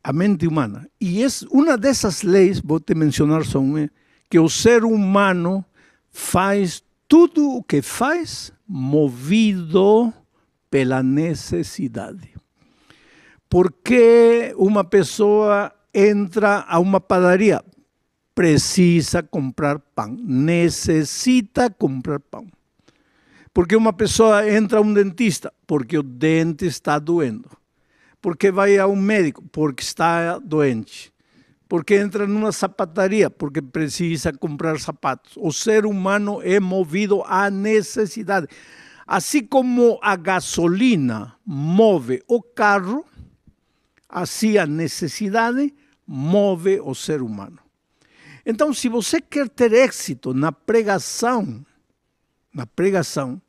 A 0.03 0.13
mente 0.13 0.47
humana. 0.47 0.89
E 1.01 1.23
é 1.23 1.27
uma 1.51 1.77
dessas 1.77 2.23
leis, 2.23 2.61
vou 2.61 2.81
te 2.81 2.95
mencionar 2.95 3.45
só 3.45 3.59
uma, 3.59 3.91
que 4.31 4.39
o 4.39 4.49
ser 4.49 4.85
humano 4.85 5.65
faz 6.11 6.83
tudo 7.09 7.51
o 7.51 7.63
que 7.63 7.83
faz 7.83 8.53
movido 8.67 10.13
pela 10.71 11.03
necessidade. 11.03 12.34
Porque 13.49 14.55
uma 14.57 14.85
pessoa 14.85 15.73
entra 15.93 16.65
a 16.69 16.79
uma 16.79 17.01
padaria? 17.01 17.63
Precisa 18.35 19.23
comprar 19.23 19.79
pão, 19.79 20.17
necessita 20.21 21.71
comprar 21.71 22.19
pão. 22.19 22.47
Porque 23.53 23.77
uma 23.77 23.93
pessoa 23.93 24.51
entra 24.51 24.79
a 24.79 24.83
um 24.83 24.93
dentista? 24.93 25.53
Porque 25.65 25.97
o 25.97 26.03
dente 26.03 26.67
está 26.67 26.99
doendo. 26.99 27.49
Porque 28.21 28.51
vai 28.51 28.77
a 28.79 28.89
um 28.89 28.97
médico? 28.97 29.45
Porque 29.53 29.85
está 29.85 30.39
doente. 30.39 31.13
Porque 31.69 31.95
entra 31.95 32.27
numa 32.27 32.51
sapataria? 32.51 33.31
Porque 33.31 33.63
precisa 33.63 34.33
comprar 34.33 34.81
sapatos. 34.81 35.35
O 35.37 35.53
ser 35.53 35.87
humano 35.87 36.41
é 36.43 36.59
movido 36.59 37.23
à 37.27 37.49
necessidade. 37.49 38.49
Assim 39.07 39.45
como 39.45 39.99
a 40.03 40.17
gasolina 40.17 41.35
move 41.45 42.23
o 42.27 42.43
carro, 42.43 43.05
assim 44.15 44.57
a 44.57 44.65
necessidade 44.65 45.75
move 46.07 46.81
o 46.81 46.95
ser 46.95 47.21
humano. 47.21 47.59
Então, 48.47 48.73
se 48.73 48.89
você 48.89 49.21
quer 49.21 49.49
ter 49.49 49.73
êxito 49.73 50.33
na 50.33 50.53
pregação, 50.53 51.67
na 52.53 52.65
pregação, 52.65 53.43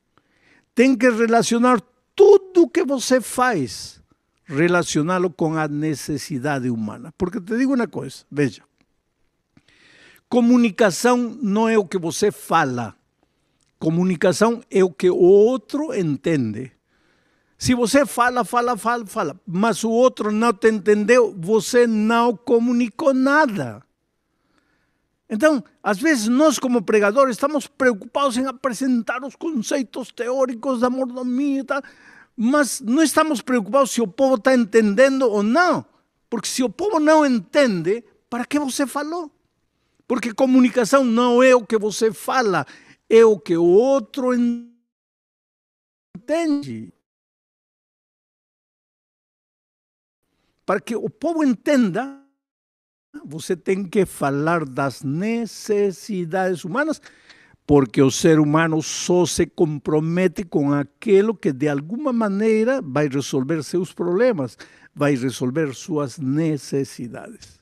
tem 0.74 0.96
que 0.96 1.08
relacionar 1.10 1.80
tudo 2.16 2.68
que 2.68 2.84
você 2.84 3.22
faz, 3.22 4.02
relacioná-lo 4.46 5.30
com 5.30 5.56
a 5.56 5.68
necessidade 5.68 6.70
humana. 6.70 7.14
Porque 7.16 7.40
te 7.40 7.58
digo 7.58 7.76
uma 7.76 7.88
coisa, 7.88 8.26
veja, 8.32 8.64
comunicação 10.28 11.38
não 11.42 11.70
é 11.70 11.78
o 11.78 11.86
que 11.86 12.00
você 12.00 12.32
fala, 12.32 12.96
comunicação 13.78 14.64
é 14.72 14.84
o 14.84 14.90
que 14.90 15.10
o 15.10 15.18
outro 15.18 15.94
entende. 15.94 16.72
Se 17.58 17.74
você 17.74 18.06
fala, 18.06 18.44
fala, 18.44 18.76
fala, 18.78 19.06
fala, 19.06 19.40
mas 19.48 19.84
o 19.84 19.90
outro 19.90 20.32
não 20.32 20.52
te 20.54 20.70
entendeu, 20.70 21.34
você 21.38 21.88
não 21.88 22.36
comunicou 22.36 23.14
nada. 23.14 23.82
Então, 25.30 25.64
às 25.82 25.98
vezes 25.98 26.28
nós 26.28 26.60
como 26.60 26.82
pregadores 26.84 27.36
estamos 27.36 27.66
preocupados 27.66 28.38
em 28.38 28.46
apresentar 28.46 29.24
os 29.24 29.36
conceitos 29.36 30.12
teóricos 30.12 30.82
da 30.82 30.90
mordomia 30.90 31.62
e 31.62 31.64
tal, 31.64 31.82
mas 32.36 32.82
não 32.82 33.02
estamos 33.02 33.42
preocupados 33.42 33.92
se 33.92 34.02
o 34.02 34.08
povo 34.08 34.36
está 34.36 34.54
entendendo 34.54 35.24
ou 35.24 35.42
não. 35.42 35.86
Porque 36.30 36.50
se 36.50 36.62
o 36.64 36.70
povo 36.70 37.00
não 37.00 37.26
entende, 37.26 38.04
para 38.30 38.46
que 38.46 38.60
você 38.60 38.86
falou? 38.86 39.32
Porque 40.08 40.34
comunicação 40.34 41.04
não 41.04 41.42
é 41.42 41.56
o 41.56 41.66
que 41.66 41.78
você 41.78 42.12
fala, 42.12 42.68
é 43.10 43.24
o 43.26 43.40
que 43.40 43.58
o 43.58 43.64
outro 43.64 44.32
entende. 46.16 46.94
Para 50.66 50.80
que 50.80 50.96
o 50.96 51.10
povo 51.10 51.44
entenda, 51.44 52.20
você 53.24 53.56
tem 53.56 53.84
que 53.84 54.06
falar 54.06 54.66
das 54.66 55.04
necessidades 55.04 56.66
humanas, 56.66 57.02
porque 57.68 58.02
o 58.02 58.12
ser 58.12 58.40
humano 58.40 58.82
só 58.82 59.26
se 59.26 59.46
compromete 59.46 60.44
com 60.44 60.72
aquilo 60.72 61.36
que 61.36 61.52
de 61.52 61.68
alguma 61.68 62.12
maneira 62.12 62.82
vai 62.82 63.08
resolver 63.08 63.64
seus 63.64 63.94
problemas, 63.94 64.58
vai 64.94 65.16
resolver 65.16 65.74
suas 65.74 66.18
necessidades. 66.18 67.60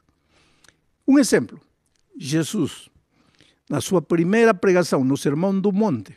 Um 1.08 1.20
exemplo: 1.20 1.60
Jesus, 2.18 2.90
na 3.70 3.82
sua 3.82 4.02
primeira 4.02 4.54
pregação, 4.54 5.04
no 5.04 5.18
Sermão 5.18 5.58
do 5.58 5.72
Monte, 5.72 6.16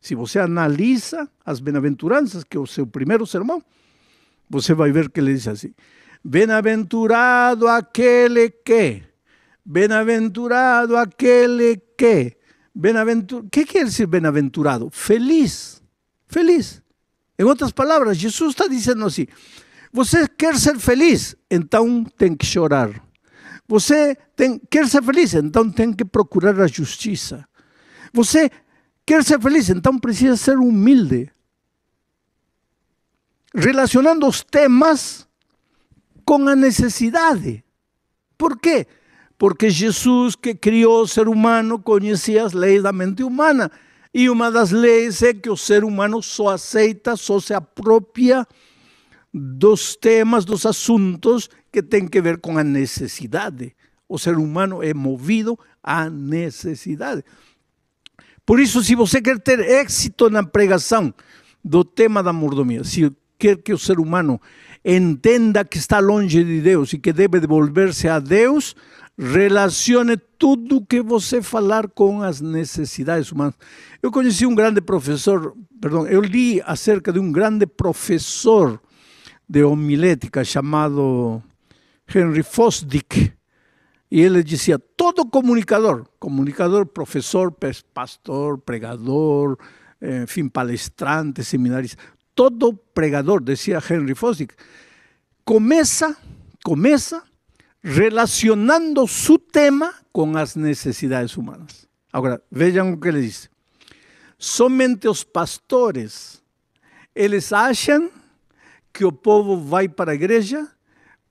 se 0.00 0.14
você 0.14 0.38
analisa 0.40 1.28
as 1.44 1.60
bem-aventuranças, 1.60 2.42
que 2.42 2.56
é 2.56 2.60
o 2.60 2.66
seu 2.66 2.86
primeiro 2.86 3.24
sermão, 3.24 3.62
você 4.50 4.74
vai 4.74 4.90
ver 4.90 5.08
que 5.08 5.20
ele 5.20 5.32
diz 5.32 5.46
assim: 5.46 5.72
Bem-aventurado 6.24 7.66
aquele 7.66 8.50
que, 8.50 9.02
bem-aventurado 9.64 10.96
aquele 10.96 11.76
que, 11.96 12.36
bem-aventurado. 12.72 13.48
¿Qué 13.50 13.64
quiere 13.64 13.86
decir 13.86 14.06
bem-aventurado? 14.06 14.88
Feliz, 14.90 15.82
feliz. 16.28 16.80
Em 17.38 17.44
outras 17.44 17.72
palavras, 17.72 18.16
Jesus 18.16 18.50
está 18.50 18.68
dizendo 18.68 19.04
assim: 19.04 19.26
você 19.92 20.28
quer 20.28 20.56
ser 20.56 20.78
feliz, 20.78 21.34
então 21.50 22.04
tem 22.04 22.36
que 22.36 22.46
chorar. 22.46 22.90
Você 23.66 24.16
tem, 24.36 24.60
quer 24.70 24.86
ser 24.88 25.02
feliz, 25.02 25.34
então 25.34 25.70
tem 25.70 25.92
que 25.92 26.04
procurar 26.04 26.60
a 26.60 26.66
justiça. 26.66 27.44
Você 28.12 28.50
quer 29.04 29.24
ser 29.24 29.40
feliz, 29.40 29.70
então 29.70 29.98
precisa 29.98 30.36
ser 30.36 30.56
humilde. 30.56 31.30
Relacionando 33.54 34.26
os 34.26 34.42
temas 34.42 35.28
com 36.24 36.48
a 36.48 36.56
necessidade. 36.56 37.64
Por 38.36 38.58
quê? 38.58 38.86
Porque 39.38 39.70
Jesus, 39.70 40.36
que 40.36 40.54
criou 40.54 41.02
o 41.02 41.08
ser 41.08 41.28
humano, 41.28 41.78
conhecia 41.78 42.44
as 42.44 42.52
leis 42.52 42.82
da 42.82 42.92
mente 42.92 43.22
humana. 43.22 43.70
E 44.14 44.28
uma 44.28 44.50
das 44.50 44.70
leis 44.70 45.22
é 45.22 45.32
que 45.32 45.48
o 45.48 45.56
ser 45.56 45.84
humano 45.84 46.22
só 46.22 46.50
aceita, 46.50 47.16
só 47.16 47.40
se 47.40 47.54
apropria 47.54 48.46
dos 49.32 49.96
temas, 49.96 50.44
dos 50.44 50.66
assuntos 50.66 51.48
que 51.72 51.82
têm 51.82 52.06
que 52.06 52.20
ver 52.20 52.38
com 52.38 52.58
a 52.58 52.64
necessidade. 52.64 53.74
O 54.08 54.18
ser 54.18 54.36
humano 54.36 54.82
é 54.82 54.92
movido 54.92 55.58
à 55.82 56.10
necessidade. 56.10 57.24
Por 58.44 58.60
isso, 58.60 58.82
se 58.84 58.94
você 58.94 59.22
quer 59.22 59.38
ter 59.38 59.60
êxito 59.60 60.28
na 60.28 60.42
pregação 60.42 61.14
do 61.64 61.82
tema 61.84 62.22
da 62.22 62.32
mordomia, 62.32 62.84
se 62.84 63.10
quer 63.38 63.56
que 63.56 63.72
o 63.72 63.78
ser 63.78 63.98
humano 63.98 64.40
entenda 64.84 65.64
que 65.64 65.78
está 65.78 65.98
longe 66.00 66.42
de 66.42 66.60
Deus 66.60 66.92
e 66.92 66.98
que 66.98 67.12
deve 67.12 67.40
devolver-se 67.40 68.08
a 68.08 68.18
Deus, 68.18 68.74
relacione 69.18 70.16
tudo 70.16 70.84
que 70.84 71.00
você 71.00 71.42
falar 71.42 71.88
com 71.88 72.22
as 72.22 72.40
necessidades 72.40 73.30
humanas. 73.30 73.54
Eu 74.02 74.10
conheci 74.10 74.46
um 74.46 74.54
grande 74.54 74.80
professor, 74.80 75.54
perdão, 75.80 76.06
eu 76.06 76.20
li 76.20 76.60
acerca 76.64 77.12
de 77.12 77.18
um 77.18 77.30
grande 77.30 77.66
professor 77.66 78.80
de 79.48 79.62
homilética 79.62 80.44
chamado 80.44 81.42
Henry 82.12 82.42
Fosdick. 82.42 83.32
E 84.10 84.20
ele 84.20 84.42
dizia: 84.42 84.78
todo 84.78 85.24
comunicador, 85.24 86.06
comunicador, 86.18 86.86
professor, 86.86 87.54
pastor, 87.94 88.58
pregador, 88.58 89.56
enfim, 90.22 90.48
palestrante, 90.48 91.44
seminarista, 91.44 92.02
todo 92.34 92.76
pregador, 92.94 93.42
decía 93.42 93.82
Henry 93.86 94.14
Fosdick, 94.14 94.56
comienza, 95.44 96.16
comienza 96.62 97.24
relacionando 97.82 99.06
su 99.06 99.38
tema 99.38 99.92
con 100.12 100.32
las 100.32 100.56
necesidades 100.56 101.36
humanas. 101.36 101.88
Ahora, 102.12 102.42
vean 102.50 102.92
lo 102.92 103.00
que 103.00 103.12
le 103.12 103.20
dice. 103.20 103.48
Somente 104.38 105.08
os 105.08 105.24
pastores, 105.24 106.42
eles 107.14 107.52
acham 107.52 108.10
que 108.92 109.04
o 109.04 109.12
povo 109.12 109.56
vai 109.56 109.88
para 109.88 110.12
a 110.12 110.14
igreja 110.14 110.68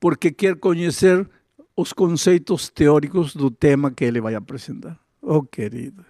porque 0.00 0.32
quer 0.32 0.58
conhecer 0.58 1.28
os 1.76 1.92
conceitos 1.92 2.70
teóricos 2.70 3.34
do 3.34 3.50
tema 3.50 3.92
que 3.92 4.04
ele 4.04 4.20
vai 4.20 4.34
apresentar. 4.34 4.98
Oh, 5.20 5.42
querido. 5.42 6.04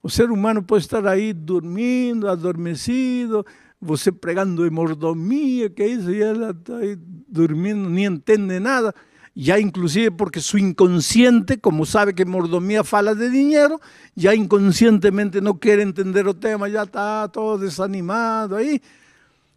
O 0.00 0.08
ser 0.08 0.30
humano 0.30 0.62
pode 0.62 0.84
estar 0.84 1.06
aí 1.06 1.32
dormindo, 1.32 2.28
adormecido, 2.28 3.44
você 3.80 4.10
pregando 4.10 4.66
em 4.66 4.70
mordomia, 4.70 5.70
que 5.70 5.84
isso, 5.84 6.10
e 6.10 6.22
ela 6.22 6.50
está 6.50 6.76
aí 6.76 6.96
dormindo, 7.28 7.88
nem 7.88 8.06
entende 8.06 8.58
nada. 8.58 8.94
Já 9.34 9.60
inclusive 9.60 10.10
porque 10.10 10.40
su 10.40 10.58
inconsciente, 10.58 11.58
como 11.58 11.86
sabe 11.86 12.12
que 12.12 12.24
mordomia 12.24 12.82
fala 12.82 13.14
de 13.14 13.30
dinheiro, 13.30 13.80
já 14.16 14.34
inconscientemente 14.34 15.40
não 15.40 15.54
quer 15.54 15.78
entender 15.78 16.26
o 16.26 16.34
tema, 16.34 16.68
já 16.68 16.82
está 16.82 17.28
todo 17.28 17.60
desanimado 17.60 18.56
aí. 18.56 18.80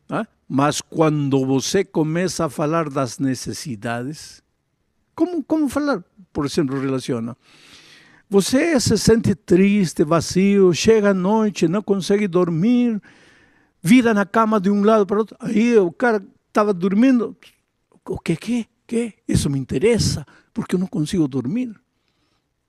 ¿Ah? 0.08 0.28
Mas 0.48 0.82
quando 0.82 1.44
você 1.46 1.84
começa 1.84 2.46
a 2.46 2.50
falar 2.50 2.90
das 2.90 3.18
necessidades, 3.18 4.44
como, 5.16 5.44
como 5.44 5.68
falar? 5.68 6.04
Por 6.32 6.46
exemplo, 6.46 6.80
relaciona. 6.80 7.36
Você 8.30 8.80
se 8.80 8.98
sente 8.98 9.34
triste, 9.34 10.04
vazio, 10.04 10.74
chega 10.74 11.10
à 11.10 11.14
noite, 11.14 11.68
não 11.68 11.82
consegue 11.82 12.28
dormir, 12.28 13.02
vira 13.82 14.14
na 14.14 14.26
cama 14.26 14.60
de 14.60 14.70
um 14.70 14.84
lado 14.84 15.06
para 15.06 15.16
o 15.16 15.20
outro. 15.20 15.36
Aí 15.40 15.78
o 15.78 15.92
cara 15.92 16.24
estava 16.48 16.74
dormindo. 16.74 17.36
O 18.06 18.20
que, 18.20 18.36
que, 18.36 18.68
que? 18.86 19.14
Isso 19.28 19.50
me 19.50 19.60
interessa, 19.60 20.26
porque 20.54 20.76
eu 20.76 20.80
não 20.80 20.88
consigo 20.88 21.28
dormir. 21.28 21.74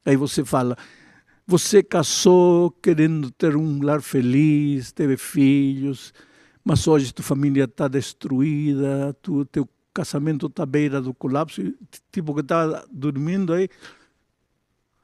Aí 0.05 0.17
você 0.17 0.45
fala, 0.45 0.77
você 1.47 1.83
casou 1.83 2.71
querendo 2.71 3.31
ter 3.31 3.57
um 3.57 3.83
lar 3.83 4.01
feliz, 4.01 4.91
teve 4.93 5.17
filhos, 5.17 6.13
mas 6.65 6.87
hoje 6.89 7.13
tua 7.13 7.25
família 7.25 7.65
está 7.65 7.89
destruída, 7.89 9.15
tu, 9.21 9.45
teu 9.45 9.69
casamento 9.93 10.47
está 10.47 10.63
à 10.63 10.67
beira 10.67 11.01
do 11.01 11.13
colapso, 11.13 11.63
tipo 12.11 12.35
que 12.35 12.41
estava 12.41 12.85
dormindo 12.91 13.53
aí, 13.53 13.69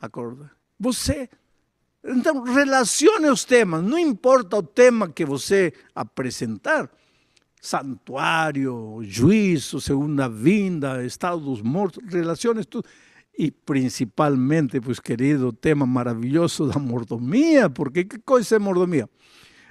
acorda. 0.00 0.50
Você 0.80 1.28
então, 2.04 2.42
relacione 2.42 3.28
os 3.28 3.44
temas, 3.44 3.82
não 3.82 3.98
importa 3.98 4.56
o 4.56 4.62
tema 4.62 5.08
que 5.08 5.24
você 5.24 5.72
apresentar, 5.94 6.88
santuário, 7.60 9.00
juízo, 9.02 9.80
segunda 9.80 10.28
vinda, 10.28 11.04
estado 11.04 11.40
dos 11.40 11.60
mortos, 11.60 12.02
relacione 12.12 12.64
tudo. 12.64 12.88
E 13.36 13.50
principalmente, 13.50 14.80
pois 14.80 14.98
querido, 14.98 15.52
tema 15.52 15.86
maravilhoso 15.86 16.66
da 16.66 16.78
mordomia, 16.78 17.68
porque 17.68 18.04
que 18.04 18.18
coisa 18.18 18.56
é 18.56 18.58
mordomia? 18.58 19.08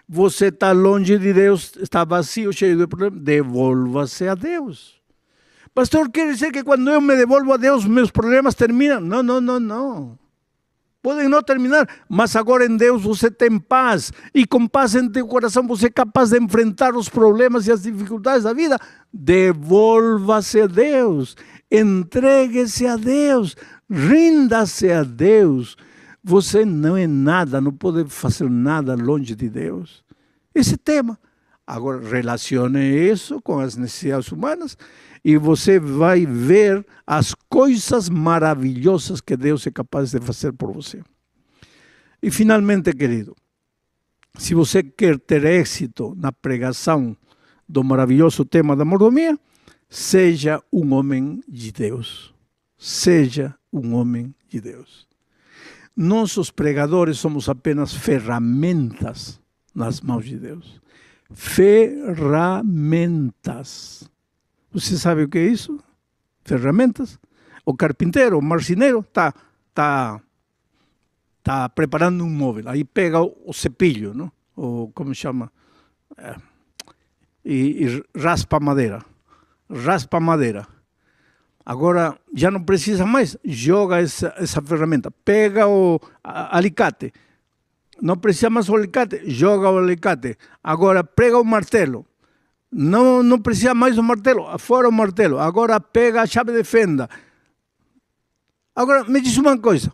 Você 0.08 0.48
está 0.48 0.72
longe 0.72 1.18
de 1.18 1.34
Deus, 1.34 1.76
está 1.78 2.06
vazio, 2.06 2.54
cheio 2.54 2.78
de 2.78 2.88
problemas, 2.88 3.22
devolva-se 3.22 4.28
a 4.28 4.36
Deus. 4.36 5.02
Pastor, 5.74 6.10
quer 6.10 6.32
dizer 6.32 6.52
que 6.52 6.64
quando 6.64 6.90
eu 6.90 7.02
me 7.02 7.16
devolvo 7.16 7.54
a 7.54 7.58
Deus, 7.58 7.86
meus 7.86 8.10
problemas 8.10 8.56
terminam? 8.56 9.02
Não, 9.02 9.22
não, 9.22 9.42
não, 9.42 9.60
não. 9.60 10.27
Podem 11.08 11.30
não 11.30 11.42
terminar, 11.42 11.88
mas 12.10 12.36
agora 12.36 12.66
em 12.66 12.76
Deus 12.76 13.02
você 13.02 13.32
tem 13.32 13.58
paz. 13.58 14.12
E 14.36 14.46
com 14.46 14.68
paz 14.68 14.94
em 14.94 15.10
teu 15.10 15.26
coração 15.26 15.66
você 15.66 15.86
é 15.86 15.90
capaz 15.90 16.32
de 16.32 16.38
enfrentar 16.38 16.98
os 16.98 17.08
problemas 17.08 17.66
e 17.66 17.72
as 17.72 17.84
dificuldades 17.84 18.44
da 18.44 18.52
vida. 18.52 18.78
Devolva-se 19.14 20.60
a 20.60 20.68
Deus. 20.68 21.38
Entregue-se 21.72 22.86
a 22.86 22.98
Deus, 22.98 23.56
rinda-se 23.90 24.92
a 24.92 25.04
Deus. 25.04 25.78
Você 26.22 26.66
não 26.66 26.98
é 26.98 27.08
nada, 27.08 27.62
não 27.62 27.72
pode 27.72 28.04
fazer 28.10 28.50
nada 28.50 28.94
longe 28.94 29.34
de 29.34 29.48
Deus. 29.48 30.04
Esse 30.54 30.76
tema. 30.76 31.18
Agora, 31.68 32.00
relacione 32.00 32.80
isso 32.80 33.42
com 33.42 33.60
as 33.60 33.76
necessidades 33.76 34.32
humanas 34.32 34.78
e 35.24 35.36
você 35.36 35.78
vai 35.78 36.26
ver 36.26 36.86
as 37.06 37.36
coisas 37.50 38.08
maravilhosas 38.08 39.20
que 39.20 39.36
Deus 39.36 39.68
é 39.68 39.72
capaz 39.72 40.12
de 40.12 40.22
fazer 40.22 40.54
por 40.54 40.72
você. 40.72 41.04
E 42.24 42.32
finalmente, 42.32 42.94
querido, 42.94 43.36
se 44.38 44.54
você 44.54 44.82
quer 44.82 45.20
ter 45.20 45.44
êxito 45.44 46.16
na 46.16 46.32
pregação 46.32 47.18
do 47.68 47.84
maravilhoso 47.84 48.46
tema 48.46 48.74
da 48.74 48.86
mordomia, 48.86 49.38
seja 49.90 50.64
um 50.72 50.94
homem 50.94 51.44
de 51.46 51.74
Deus. 51.74 52.34
Seja 52.78 53.54
um 53.74 53.94
homem 53.96 54.34
de 54.48 54.62
Deus. 54.62 55.06
Nós, 55.94 56.38
os 56.38 56.50
pregadores, 56.50 57.18
somos 57.18 57.50
apenas 57.50 57.94
ferramentas 57.94 59.42
nas 59.76 60.00
mãos 60.00 60.26
de 60.26 60.38
Deus. 60.38 60.80
Ferramentas. 61.32 64.10
Você 64.72 64.98
sabe 64.98 65.24
o 65.24 65.30
que 65.30 65.38
é 65.38 65.46
isso? 65.46 65.80
Ferramentas. 66.44 67.20
O 67.66 67.74
carpinteiro, 67.74 68.40
o 68.40 68.42
marceneiro, 68.42 69.00
está 69.00 69.34
tá, 69.74 70.22
tá 71.44 71.70
preparando 71.70 72.24
um 72.24 72.30
móvel. 72.30 72.70
Aí 72.70 72.84
pega 72.84 73.22
o, 73.22 73.54
cepilho, 73.54 74.14
não? 74.14 74.32
ou 74.56 74.92
como 74.92 75.14
chama? 75.14 75.52
É, 76.18 76.36
e, 77.44 77.86
e 77.86 78.04
raspa 78.20 78.58
a 78.58 78.60
madeira. 78.60 79.04
Raspa 79.70 80.18
a 80.18 80.22
madeira. 80.22 80.68
Agora 81.66 82.18
já 82.34 82.50
não 82.50 82.64
precisa 82.64 83.06
mais, 83.06 83.38
joga 83.44 84.00
essa, 84.00 84.34
essa 84.38 84.62
ferramenta. 84.62 85.12
Pega 85.12 85.68
o 85.68 86.00
alicate. 86.24 87.12
Não 88.02 88.18
precisa 88.18 88.50
mais 88.50 88.70
o 88.70 88.76
alicate, 88.76 89.22
joga 89.26 89.70
o 89.70 89.78
alicate. 89.78 90.38
Agora 90.64 91.04
prega 91.04 91.40
o 91.40 91.44
martelo. 91.44 92.06
Não, 92.72 93.24
não 93.24 93.40
precisa 93.40 93.74
mais 93.74 93.96
do 93.96 94.04
martelo, 94.04 94.46
fora 94.60 94.88
o 94.88 94.92
martelo. 94.92 95.40
Agora 95.40 95.80
pega 95.80 96.22
a 96.22 96.28
chave 96.28 96.52
de 96.52 96.64
fenda. 96.64 97.10
Agora, 98.76 99.04
me 99.06 99.20
diz 99.20 99.38
uma 99.38 99.58
coisa. 99.58 99.92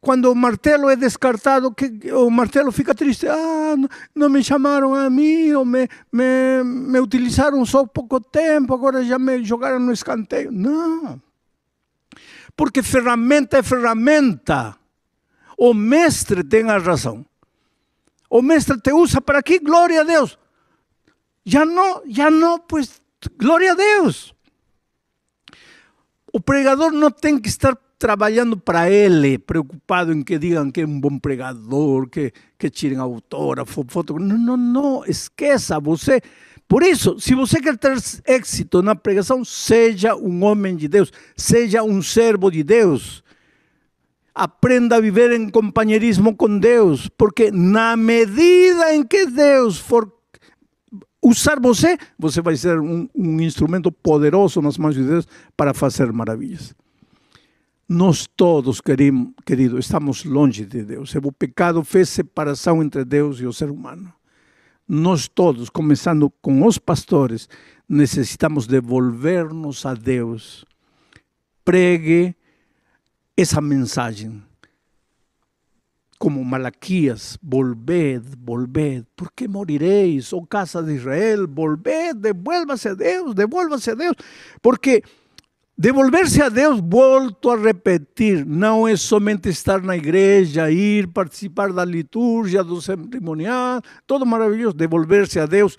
Quando 0.00 0.30
o 0.30 0.34
martelo 0.34 0.88
é 0.88 0.96
descartado, 0.96 1.74
que, 1.74 2.10
o 2.12 2.30
martelo 2.30 2.70
fica 2.72 2.94
triste. 2.94 3.26
Ah, 3.26 3.74
não, 3.76 3.88
não 4.14 4.28
me 4.30 4.42
chamaram 4.42 4.94
a 4.94 5.10
mim, 5.10 5.52
ou 5.52 5.64
me, 5.64 5.88
me, 6.10 6.62
me 6.64 7.00
utilizaram 7.00 7.62
só 7.66 7.84
pouco 7.84 8.20
tempo, 8.20 8.72
agora 8.72 9.04
já 9.04 9.18
me 9.18 9.44
jogaram 9.44 9.80
no 9.80 9.92
escanteio. 9.92 10.52
Não. 10.52 11.20
Porque 12.56 12.82
ferramenta 12.82 13.58
é 13.58 13.62
ferramenta. 13.62 14.77
O 15.58 15.74
mestre 15.74 16.44
tem 16.44 16.70
a 16.70 16.78
razão. 16.78 17.26
O 18.30 18.40
mestre 18.40 18.80
te 18.80 18.92
usa 18.92 19.20
para 19.20 19.40
aqui, 19.40 19.58
glória 19.58 20.02
a 20.02 20.04
Deus. 20.04 20.38
Já 21.44 21.66
não, 21.66 22.02
já 22.06 22.30
não, 22.30 22.60
pues, 22.60 23.02
glória 23.36 23.72
a 23.72 23.74
Deus. 23.74 24.32
O 26.32 26.40
pregador 26.40 26.92
não 26.92 27.10
tem 27.10 27.40
que 27.40 27.48
estar 27.48 27.76
trabalhando 27.98 28.56
para 28.56 28.88
ele, 28.88 29.38
preocupado 29.38 30.12
em 30.12 30.22
que 30.22 30.38
digam 30.38 30.70
que 30.70 30.82
é 30.82 30.86
um 30.86 31.00
bom 31.00 31.18
pregador, 31.18 32.08
que, 32.08 32.32
que 32.56 32.70
tirem 32.70 32.98
autógrafo, 32.98 33.84
foto. 33.88 34.16
Não, 34.18 34.38
não, 34.38 34.56
não, 34.56 35.04
esqueça 35.06 35.80
você. 35.80 36.20
Por 36.68 36.84
isso, 36.84 37.18
se 37.18 37.34
você 37.34 37.60
quer 37.60 37.76
ter 37.76 37.96
êxito 38.26 38.80
na 38.80 38.94
pregação, 38.94 39.44
seja 39.44 40.14
um 40.14 40.44
homem 40.44 40.76
de 40.76 40.86
Deus, 40.86 41.10
seja 41.36 41.82
um 41.82 42.00
servo 42.00 42.48
de 42.48 42.62
Deus. 42.62 43.24
Aprenda 44.40 44.94
a 44.94 45.00
viver 45.00 45.32
em 45.32 45.50
companheirismo 45.50 46.32
com 46.36 46.60
Deus, 46.60 47.08
porque 47.18 47.50
na 47.50 47.96
medida 47.96 48.94
em 48.94 49.04
que 49.04 49.26
Deus 49.26 49.78
for 49.78 50.08
usar 51.20 51.58
você, 51.60 51.98
você 52.16 52.40
vai 52.40 52.56
ser 52.56 52.78
um, 52.78 53.08
um 53.12 53.40
instrumento 53.40 53.90
poderoso 53.90 54.62
nas 54.62 54.78
mãos 54.78 54.94
de 54.94 55.02
Deus 55.02 55.26
para 55.56 55.74
fazer 55.74 56.12
maravilhas. 56.12 56.72
Nós 57.88 58.28
todos, 58.36 58.80
querido, 58.80 59.34
querido, 59.44 59.76
estamos 59.76 60.24
longe 60.24 60.64
de 60.64 60.84
Deus. 60.84 61.12
O 61.16 61.32
pecado 61.32 61.82
fez 61.82 62.08
separação 62.08 62.80
entre 62.80 63.04
Deus 63.04 63.40
e 63.40 63.46
o 63.46 63.52
ser 63.52 63.70
humano. 63.70 64.12
Nós 64.86 65.26
todos, 65.26 65.68
começando 65.68 66.32
com 66.40 66.64
os 66.64 66.78
pastores, 66.78 67.48
necessitamos 67.88 68.68
devolver-nos 68.68 69.84
a 69.84 69.94
Deus. 69.94 70.64
Pregue 71.64 72.36
essa 73.40 73.60
mensagem 73.60 74.42
como 76.18 76.44
Malaquias, 76.44 77.38
volved, 77.40 78.24
volved, 78.36 79.04
¿por 79.14 79.32
qué 79.32 79.46
moriréis, 79.46 80.32
oh 80.32 80.44
casa 80.44 80.82
de 80.82 80.96
Israel? 80.96 81.46
Volved, 81.46 82.16
devuélvase 82.16 82.88
a 82.88 82.94
Deus, 82.96 83.36
devuélvase 83.36 83.92
a 83.92 83.94
Deus, 83.94 84.16
porque 84.60 85.04
devolverse 85.76 86.42
a 86.42 86.48
Deus, 86.48 86.80
volto 86.82 87.52
a 87.52 87.56
repetir, 87.56 88.44
não 88.44 88.88
é 88.88 88.96
somente 88.96 89.48
estar 89.48 89.80
na 89.80 89.96
igreja, 89.96 90.68
ir 90.72 91.06
participar 91.06 91.72
da 91.72 91.84
liturgia, 91.84 92.64
do 92.64 92.82
cerimonial, 92.82 93.80
todo 94.04 94.26
maravilhoso, 94.26 94.74
devolverse 94.74 95.38
a 95.38 95.46
Deus 95.46 95.78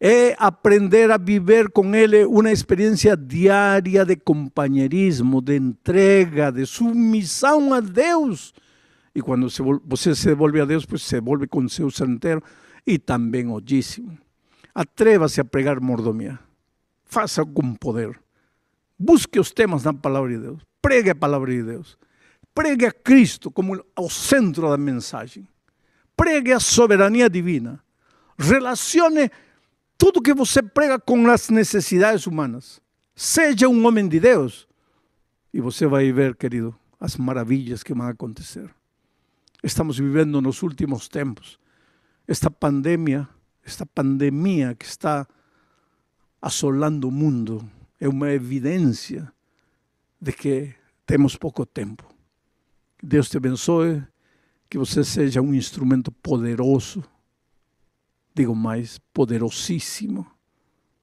é 0.00 0.34
aprender 0.38 1.10
a 1.10 1.18
viver 1.18 1.70
com 1.70 1.94
Ele 1.94 2.24
uma 2.24 2.50
experiência 2.50 3.16
diária 3.16 4.04
de 4.04 4.16
companheirismo, 4.16 5.42
de 5.42 5.56
entrega, 5.56 6.50
de 6.50 6.64
submissão 6.64 7.74
a 7.74 7.80
Deus 7.80 8.54
e 9.14 9.20
quando 9.20 9.50
se, 9.50 9.62
você 9.84 10.14
se 10.14 10.26
devolve 10.26 10.60
a 10.60 10.64
Deus, 10.64 10.86
pues 10.86 11.02
se 11.02 11.16
devolve 11.16 11.46
com 11.46 11.68
seu 11.68 11.90
ser 11.90 12.08
inteiro 12.08 12.42
e 12.86 12.98
também 12.98 13.48
o 13.48 13.60
dízimo. 13.60 14.16
Atreva-se 14.74 15.40
a 15.40 15.44
pregar 15.44 15.80
mordomia. 15.80 16.38
Faça 17.04 17.44
com 17.44 17.74
poder. 17.74 18.18
Busque 18.98 19.40
os 19.40 19.50
temas 19.50 19.82
na 19.82 19.92
palavra 19.92 20.30
de 20.30 20.38
Deus. 20.38 20.62
Pregue 20.80 21.10
a 21.10 21.14
palavra 21.14 21.50
de 21.50 21.62
Deus. 21.62 21.98
Pregue 22.54 22.86
a 22.86 22.92
Cristo 22.92 23.50
como 23.50 23.82
o 23.98 24.10
centro 24.10 24.70
da 24.70 24.76
mensagem. 24.76 25.46
Pregue 26.16 26.52
a 26.52 26.60
soberania 26.60 27.28
divina. 27.28 27.82
Relacione 28.38 29.30
tudo 30.00 30.22
que 30.22 30.32
você 30.32 30.62
prega 30.62 30.98
com 30.98 31.28
as 31.28 31.50
necessidades 31.50 32.26
humanas. 32.26 32.80
Seja 33.14 33.68
um 33.68 33.86
homem 33.86 34.08
de 34.08 34.18
Deus. 34.18 34.66
E 35.52 35.60
você 35.60 35.86
vai 35.86 36.10
ver, 36.10 36.34
querido, 36.36 36.74
as 36.98 37.18
maravilhas 37.18 37.82
que 37.82 37.92
vão 37.92 38.06
acontecer. 38.06 38.74
Estamos 39.62 39.98
vivendo 39.98 40.40
nos 40.40 40.62
últimos 40.62 41.06
tempos. 41.06 41.60
Esta 42.26 42.50
pandemia, 42.50 43.28
esta 43.62 43.84
pandemia 43.84 44.74
que 44.74 44.86
está 44.86 45.28
assolando 46.40 47.08
o 47.08 47.12
mundo, 47.12 47.62
é 48.00 48.08
uma 48.08 48.30
evidência 48.30 49.30
de 50.18 50.32
que 50.32 50.74
temos 51.04 51.36
pouco 51.36 51.66
tempo. 51.66 52.08
Deus 53.02 53.28
te 53.28 53.36
abençoe, 53.36 54.02
que 54.70 54.78
você 54.78 55.04
seja 55.04 55.42
um 55.42 55.52
instrumento 55.52 56.10
poderoso, 56.10 57.04
digo 58.40 58.56
mais, 58.56 58.98
poderosíssimo 59.12 60.26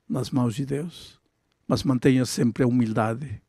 nas 0.10 0.32
mãos 0.32 0.56
de 0.56 0.66
Deus. 0.66 1.22
Mas 1.68 1.84
mantenha 1.84 2.26
sempre 2.26 2.64
a 2.64 2.68
humildade 2.68 3.42